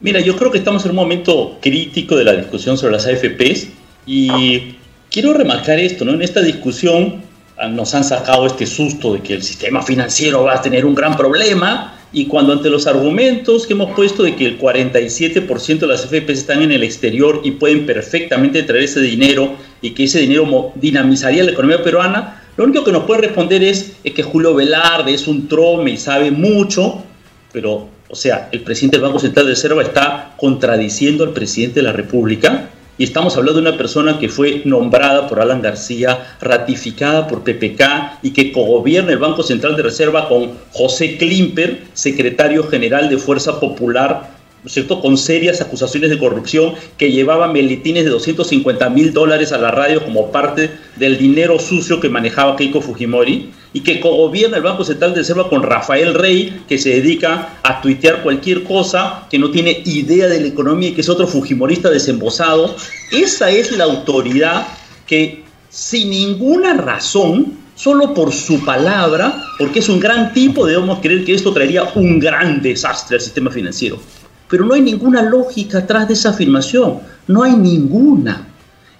Mira, 0.00 0.20
yo 0.20 0.36
creo 0.36 0.50
que 0.50 0.58
estamos 0.58 0.84
en 0.84 0.90
un 0.90 0.96
momento 0.96 1.58
crítico 1.60 2.16
de 2.16 2.24
la 2.24 2.32
discusión 2.32 2.76
sobre 2.76 2.92
las 2.92 3.06
AFPs 3.06 3.68
y 4.04 4.76
quiero 5.10 5.32
remarcar 5.32 5.78
esto, 5.78 6.04
¿no? 6.04 6.12
En 6.12 6.22
esta 6.22 6.40
discusión 6.40 7.22
ah, 7.56 7.68
nos 7.68 7.94
han 7.94 8.02
sacado 8.02 8.46
este 8.46 8.66
susto 8.66 9.14
de 9.14 9.20
que 9.20 9.34
el 9.34 9.42
sistema 9.42 9.82
financiero 9.82 10.42
va 10.42 10.54
a 10.54 10.62
tener 10.62 10.84
un 10.84 10.94
gran 10.94 11.16
problema 11.16 11.94
y 12.12 12.26
cuando 12.26 12.52
ante 12.52 12.68
los 12.68 12.86
argumentos 12.86 13.66
que 13.66 13.74
hemos 13.74 13.94
puesto 13.94 14.22
de 14.24 14.36
que 14.36 14.44
el 14.44 14.58
47% 14.58 15.78
de 15.78 15.86
las 15.86 16.04
AFPs 16.04 16.30
están 16.30 16.62
en 16.62 16.72
el 16.72 16.82
exterior 16.82 17.40
y 17.44 17.52
pueden 17.52 17.86
perfectamente 17.86 18.64
traer 18.64 18.84
ese 18.84 19.00
dinero 19.00 19.54
y 19.80 19.92
que 19.92 20.04
ese 20.04 20.18
dinero 20.20 20.72
dinamizaría 20.74 21.44
la 21.44 21.52
economía 21.52 21.82
peruana, 21.82 22.41
lo 22.56 22.64
único 22.64 22.84
que 22.84 22.92
nos 22.92 23.04
puede 23.04 23.22
responder 23.22 23.62
es, 23.62 23.96
que 24.02 24.22
Julio 24.22 24.54
Velarde 24.54 25.14
es 25.14 25.26
un 25.26 25.48
trome 25.48 25.92
y 25.92 25.96
sabe 25.96 26.30
mucho, 26.30 27.02
pero, 27.50 27.88
o 28.08 28.14
sea, 28.14 28.48
el 28.52 28.60
presidente 28.60 28.98
del 28.98 29.06
Banco 29.06 29.18
Central 29.18 29.46
de 29.46 29.52
Reserva 29.52 29.82
está 29.82 30.34
contradiciendo 30.36 31.24
al 31.24 31.30
presidente 31.30 31.80
de 31.80 31.84
la 31.84 31.92
República. 31.92 32.68
Y 32.98 33.04
estamos 33.04 33.36
hablando 33.38 33.60
de 33.60 33.68
una 33.68 33.78
persona 33.78 34.18
que 34.18 34.28
fue 34.28 34.62
nombrada 34.66 35.26
por 35.26 35.40
Alan 35.40 35.62
García, 35.62 36.36
ratificada 36.42 37.26
por 37.26 37.42
PPK 37.42 38.18
y 38.22 38.32
que 38.32 38.52
cogobierna 38.52 39.12
el 39.12 39.18
Banco 39.18 39.42
Central 39.42 39.74
de 39.76 39.84
Reserva 39.84 40.28
con 40.28 40.52
José 40.72 41.16
Klimper, 41.16 41.84
secretario 41.94 42.64
general 42.68 43.08
de 43.08 43.16
Fuerza 43.16 43.58
Popular 43.58 44.41
cierto? 44.66 45.00
con 45.00 45.18
serias 45.18 45.60
acusaciones 45.60 46.10
de 46.10 46.18
corrupción, 46.18 46.74
que 46.96 47.10
llevaba 47.10 47.52
meletines 47.52 48.04
de 48.04 48.10
250 48.10 48.90
mil 48.90 49.12
dólares 49.12 49.52
a 49.52 49.58
la 49.58 49.70
radio 49.70 50.04
como 50.04 50.30
parte 50.30 50.70
del 50.96 51.18
dinero 51.18 51.58
sucio 51.58 51.98
que 52.00 52.08
manejaba 52.08 52.56
Keiko 52.56 52.80
Fujimori, 52.80 53.50
y 53.72 53.80
que 53.80 54.00
gobierna 54.00 54.58
el 54.58 54.62
Banco 54.62 54.84
Central 54.84 55.12
de 55.12 55.20
Reserva 55.20 55.48
con 55.48 55.62
Rafael 55.62 56.14
Rey, 56.14 56.62
que 56.68 56.78
se 56.78 56.90
dedica 56.90 57.58
a 57.62 57.80
tuitear 57.80 58.22
cualquier 58.22 58.62
cosa, 58.64 59.26
que 59.30 59.38
no 59.38 59.50
tiene 59.50 59.82
idea 59.84 60.28
de 60.28 60.40
la 60.40 60.46
economía 60.46 60.90
y 60.90 60.92
que 60.92 61.00
es 61.00 61.08
otro 61.08 61.26
fujimorista 61.26 61.90
desembosado. 61.90 62.76
Esa 63.10 63.50
es 63.50 63.72
la 63.72 63.84
autoridad 63.84 64.66
que 65.06 65.42
sin 65.70 66.10
ninguna 66.10 66.74
razón 66.74 67.54
solo 67.74 68.12
por 68.12 68.32
su 68.32 68.62
palabra, 68.64 69.42
porque 69.58 69.78
es 69.78 69.88
un 69.88 69.98
gran 69.98 70.32
tipo, 70.34 70.66
debemos 70.66 71.00
creer 71.00 71.24
que 71.24 71.34
esto 71.34 71.52
traería 71.52 71.84
un 71.94 72.20
gran 72.20 72.60
desastre 72.60 73.16
al 73.16 73.22
sistema 73.22 73.50
financiero 73.50 73.98
pero 74.52 74.66
no 74.66 74.74
hay 74.74 74.82
ninguna 74.82 75.22
lógica 75.22 75.78
atrás 75.78 76.08
de 76.08 76.12
esa 76.12 76.28
afirmación, 76.28 76.98
no 77.26 77.42
hay 77.42 77.56
ninguna. 77.56 78.48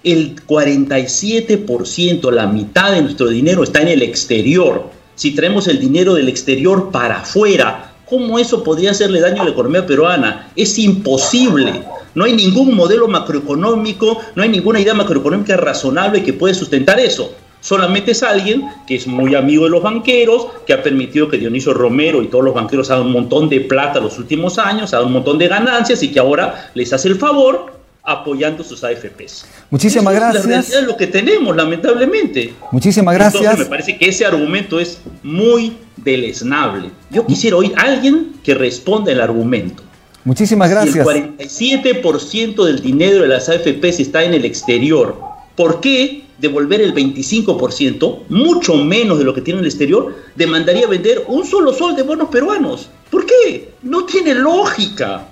El 0.03 0.35
47%, 0.47 2.31
la 2.31 2.47
mitad 2.47 2.91
de 2.91 3.03
nuestro 3.03 3.27
dinero 3.27 3.61
está 3.61 3.83
en 3.83 3.89
el 3.89 4.01
exterior. 4.01 4.89
Si 5.13 5.35
traemos 5.35 5.67
el 5.67 5.79
dinero 5.79 6.15
del 6.15 6.27
exterior 6.27 6.89
para 6.89 7.19
afuera, 7.19 7.93
¿cómo 8.09 8.39
eso 8.39 8.63
podría 8.63 8.89
hacerle 8.89 9.19
daño 9.19 9.43
a 9.43 9.45
la 9.45 9.51
economía 9.51 9.85
peruana? 9.85 10.49
Es 10.55 10.79
imposible. 10.79 11.83
No 12.15 12.23
hay 12.23 12.33
ningún 12.33 12.73
modelo 12.73 13.07
macroeconómico, 13.07 14.21
no 14.33 14.41
hay 14.41 14.49
ninguna 14.49 14.79
idea 14.79 14.95
macroeconómica 14.95 15.55
razonable 15.55 16.23
que 16.23 16.33
pueda 16.33 16.55
sustentar 16.55 16.99
eso. 16.99 17.31
Solamente 17.63 18.11
es 18.11 18.21
alguien 18.23 18.67
que 18.85 18.95
es 18.95 19.07
muy 19.07 19.35
amigo 19.35 19.63
de 19.63 19.69
los 19.69 19.81
banqueros, 19.81 20.47
que 20.67 20.73
ha 20.73 20.83
permitido 20.83 21.29
que 21.29 21.37
Dionisio 21.37 21.73
Romero 21.73 22.21
y 22.21 22.27
todos 22.27 22.43
los 22.43 22.53
banqueros 22.53 22.91
hagan 22.91 23.05
un 23.05 23.13
montón 23.13 23.47
de 23.47 23.61
plata 23.61 24.01
los 24.01 24.19
últimos 24.19 24.59
años, 24.59 24.93
hagan 24.93 25.07
un 25.07 25.13
montón 25.13 25.37
de 25.37 25.47
ganancias 25.47 26.03
y 26.03 26.11
que 26.11 26.19
ahora 26.19 26.71
les 26.73 26.91
hace 26.91 27.07
el 27.07 27.15
favor 27.15 27.71
apoyando 28.03 28.65
sus 28.65 28.83
AFPs. 28.83 29.45
Muchísimas 29.69 30.13
gracias. 30.13 30.45
Es, 30.45 30.75
la 30.75 30.81
lo 30.81 30.97
que 30.97 31.07
tenemos, 31.07 31.55
lamentablemente. 31.55 32.53
Muchísimas 32.69 33.15
gracias. 33.15 33.41
Entonces, 33.41 33.65
me 33.65 33.69
parece 33.69 33.97
que 33.97 34.09
ese 34.09 34.25
argumento 34.25 34.77
es 34.77 34.99
muy 35.23 35.77
deleznable. 35.95 36.91
Yo 37.11 37.25
quisiera 37.25 37.55
oír 37.55 37.71
a 37.77 37.83
alguien 37.83 38.33
que 38.43 38.55
responda 38.55 39.09
el 39.13 39.21
argumento. 39.21 39.83
Muchísimas 40.25 40.69
gracias. 40.69 41.07
Si 41.47 41.71
el 41.71 41.81
47% 41.81 42.65
del 42.65 42.81
dinero 42.81 43.21
de 43.21 43.29
las 43.29 43.47
AFPs 43.47 44.01
está 44.01 44.21
en 44.25 44.33
el 44.33 44.43
exterior, 44.43 45.17
¿por 45.55 45.79
qué 45.79 46.22
devolver 46.43 46.81
el 46.81 46.93
25%, 46.93 48.23
mucho 48.27 48.75
menos 48.75 49.17
de 49.17 49.23
lo 49.23 49.33
que 49.33 49.41
tiene 49.41 49.59
en 49.59 49.65
el 49.65 49.71
exterior, 49.71 50.13
demandaría 50.35 50.87
vender 50.87 51.23
un 51.27 51.45
solo 51.45 51.71
sol 51.73 51.95
de 51.95 52.03
bonos 52.03 52.27
peruanos? 52.27 52.89
¿Por 53.09 53.25
qué? 53.25 53.71
No 53.81 54.05
tiene 54.05 54.35
lógica. 54.35 55.25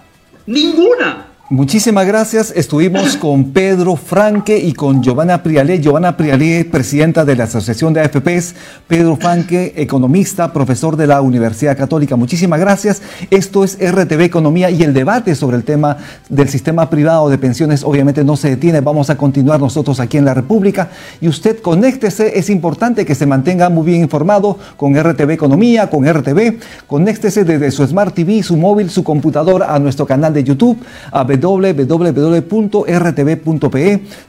Ninguna. 0.46 1.31
Muchísimas 1.52 2.08
gracias. 2.08 2.54
Estuvimos 2.56 3.18
con 3.20 3.52
Pedro 3.52 3.98
Franque 3.98 4.58
y 4.58 4.72
con 4.72 5.04
Giovanna 5.04 5.44
Prialé. 5.44 5.82
Giovanna 5.82 6.16
Prialé, 6.16 6.64
presidenta 6.64 7.26
de 7.26 7.36
la 7.36 7.44
Asociación 7.44 7.94
de 7.94 8.00
AFPs. 8.00 8.56
Pedro 8.88 9.18
Franque, 9.18 9.74
economista, 9.76 10.54
profesor 10.54 10.96
de 10.96 11.08
la 11.08 11.20
Universidad 11.20 11.78
Católica. 11.78 12.16
Muchísimas 12.16 12.58
gracias. 12.58 13.02
Esto 13.30 13.66
es 13.66 13.78
RTV 13.82 14.22
Economía 14.22 14.70
y 14.70 14.82
el 14.84 14.94
debate 14.94 15.36
sobre 15.36 15.58
el 15.58 15.66
tema 15.66 15.98
del 16.30 16.48
sistema 16.48 16.90
privado 16.90 17.28
de 17.28 17.38
pensiones 17.38 17.84
obviamente 17.84 18.24
no 18.24 18.38
se 18.38 18.52
detiene. 18.52 18.80
Vamos 18.80 19.10
a 19.10 19.18
continuar 19.18 19.60
nosotros 19.60 20.00
aquí 20.00 20.16
en 20.16 20.24
la 20.24 20.34
República. 20.34 20.88
Y 21.20 21.28
usted 21.28 21.60
conéctese. 21.60 22.40
Es 22.40 22.50
importante 22.50 23.06
que 23.06 23.14
se 23.14 23.26
mantenga 23.26 23.68
muy 23.68 23.86
bien 23.88 24.02
informado 24.02 24.58
con 24.78 24.98
RTV 24.98 25.32
Economía, 25.32 25.90
con 25.90 26.08
RTV. 26.10 26.60
Conéctese 26.88 27.44
desde 27.44 27.72
su 27.72 27.86
Smart 27.86 28.16
TV, 28.16 28.42
su 28.42 28.56
móvil, 28.56 28.90
su 28.90 29.04
computador 29.04 29.64
a 29.64 29.78
nuestro 29.80 30.06
canal 30.06 30.34
de 30.34 30.46
YouTube. 30.46 30.82
A 31.12 31.26
www.rtv.pe, 31.42 32.92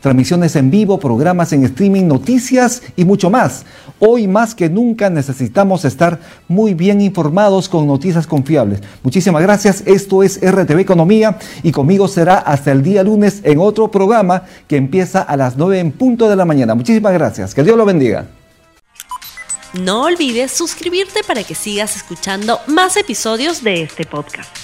transmisiones 0.00 0.56
en 0.56 0.70
vivo, 0.70 0.98
programas 0.98 1.52
en 1.52 1.64
streaming, 1.64 2.06
noticias 2.08 2.82
y 2.96 3.04
mucho 3.04 3.30
más. 3.30 3.64
Hoy 4.00 4.26
más 4.26 4.56
que 4.56 4.68
nunca 4.68 5.10
necesitamos 5.10 5.84
estar 5.84 6.18
muy 6.48 6.74
bien 6.74 7.00
informados 7.00 7.68
con 7.68 7.86
noticias 7.86 8.26
confiables. 8.26 8.80
Muchísimas 9.02 9.42
gracias. 9.42 9.84
Esto 9.86 10.24
es 10.24 10.40
RTV 10.40 10.80
Economía 10.80 11.38
y 11.62 11.70
conmigo 11.70 12.08
será 12.08 12.38
hasta 12.38 12.72
el 12.72 12.82
día 12.82 13.04
lunes 13.04 13.40
en 13.44 13.58
otro 13.60 13.90
programa 13.90 14.42
que 14.66 14.76
empieza 14.76 15.22
a 15.22 15.36
las 15.36 15.56
9 15.56 15.78
en 15.78 15.92
punto 15.92 16.28
de 16.28 16.36
la 16.36 16.44
mañana. 16.44 16.74
Muchísimas 16.74 17.12
gracias. 17.12 17.54
Que 17.54 17.62
Dios 17.62 17.76
lo 17.76 17.84
bendiga. 17.84 18.26
No 19.72 20.02
olvides 20.02 20.52
suscribirte 20.52 21.22
para 21.22 21.44
que 21.44 21.54
sigas 21.54 21.96
escuchando 21.96 22.60
más 22.66 22.96
episodios 22.98 23.62
de 23.62 23.82
este 23.82 24.04
podcast. 24.04 24.61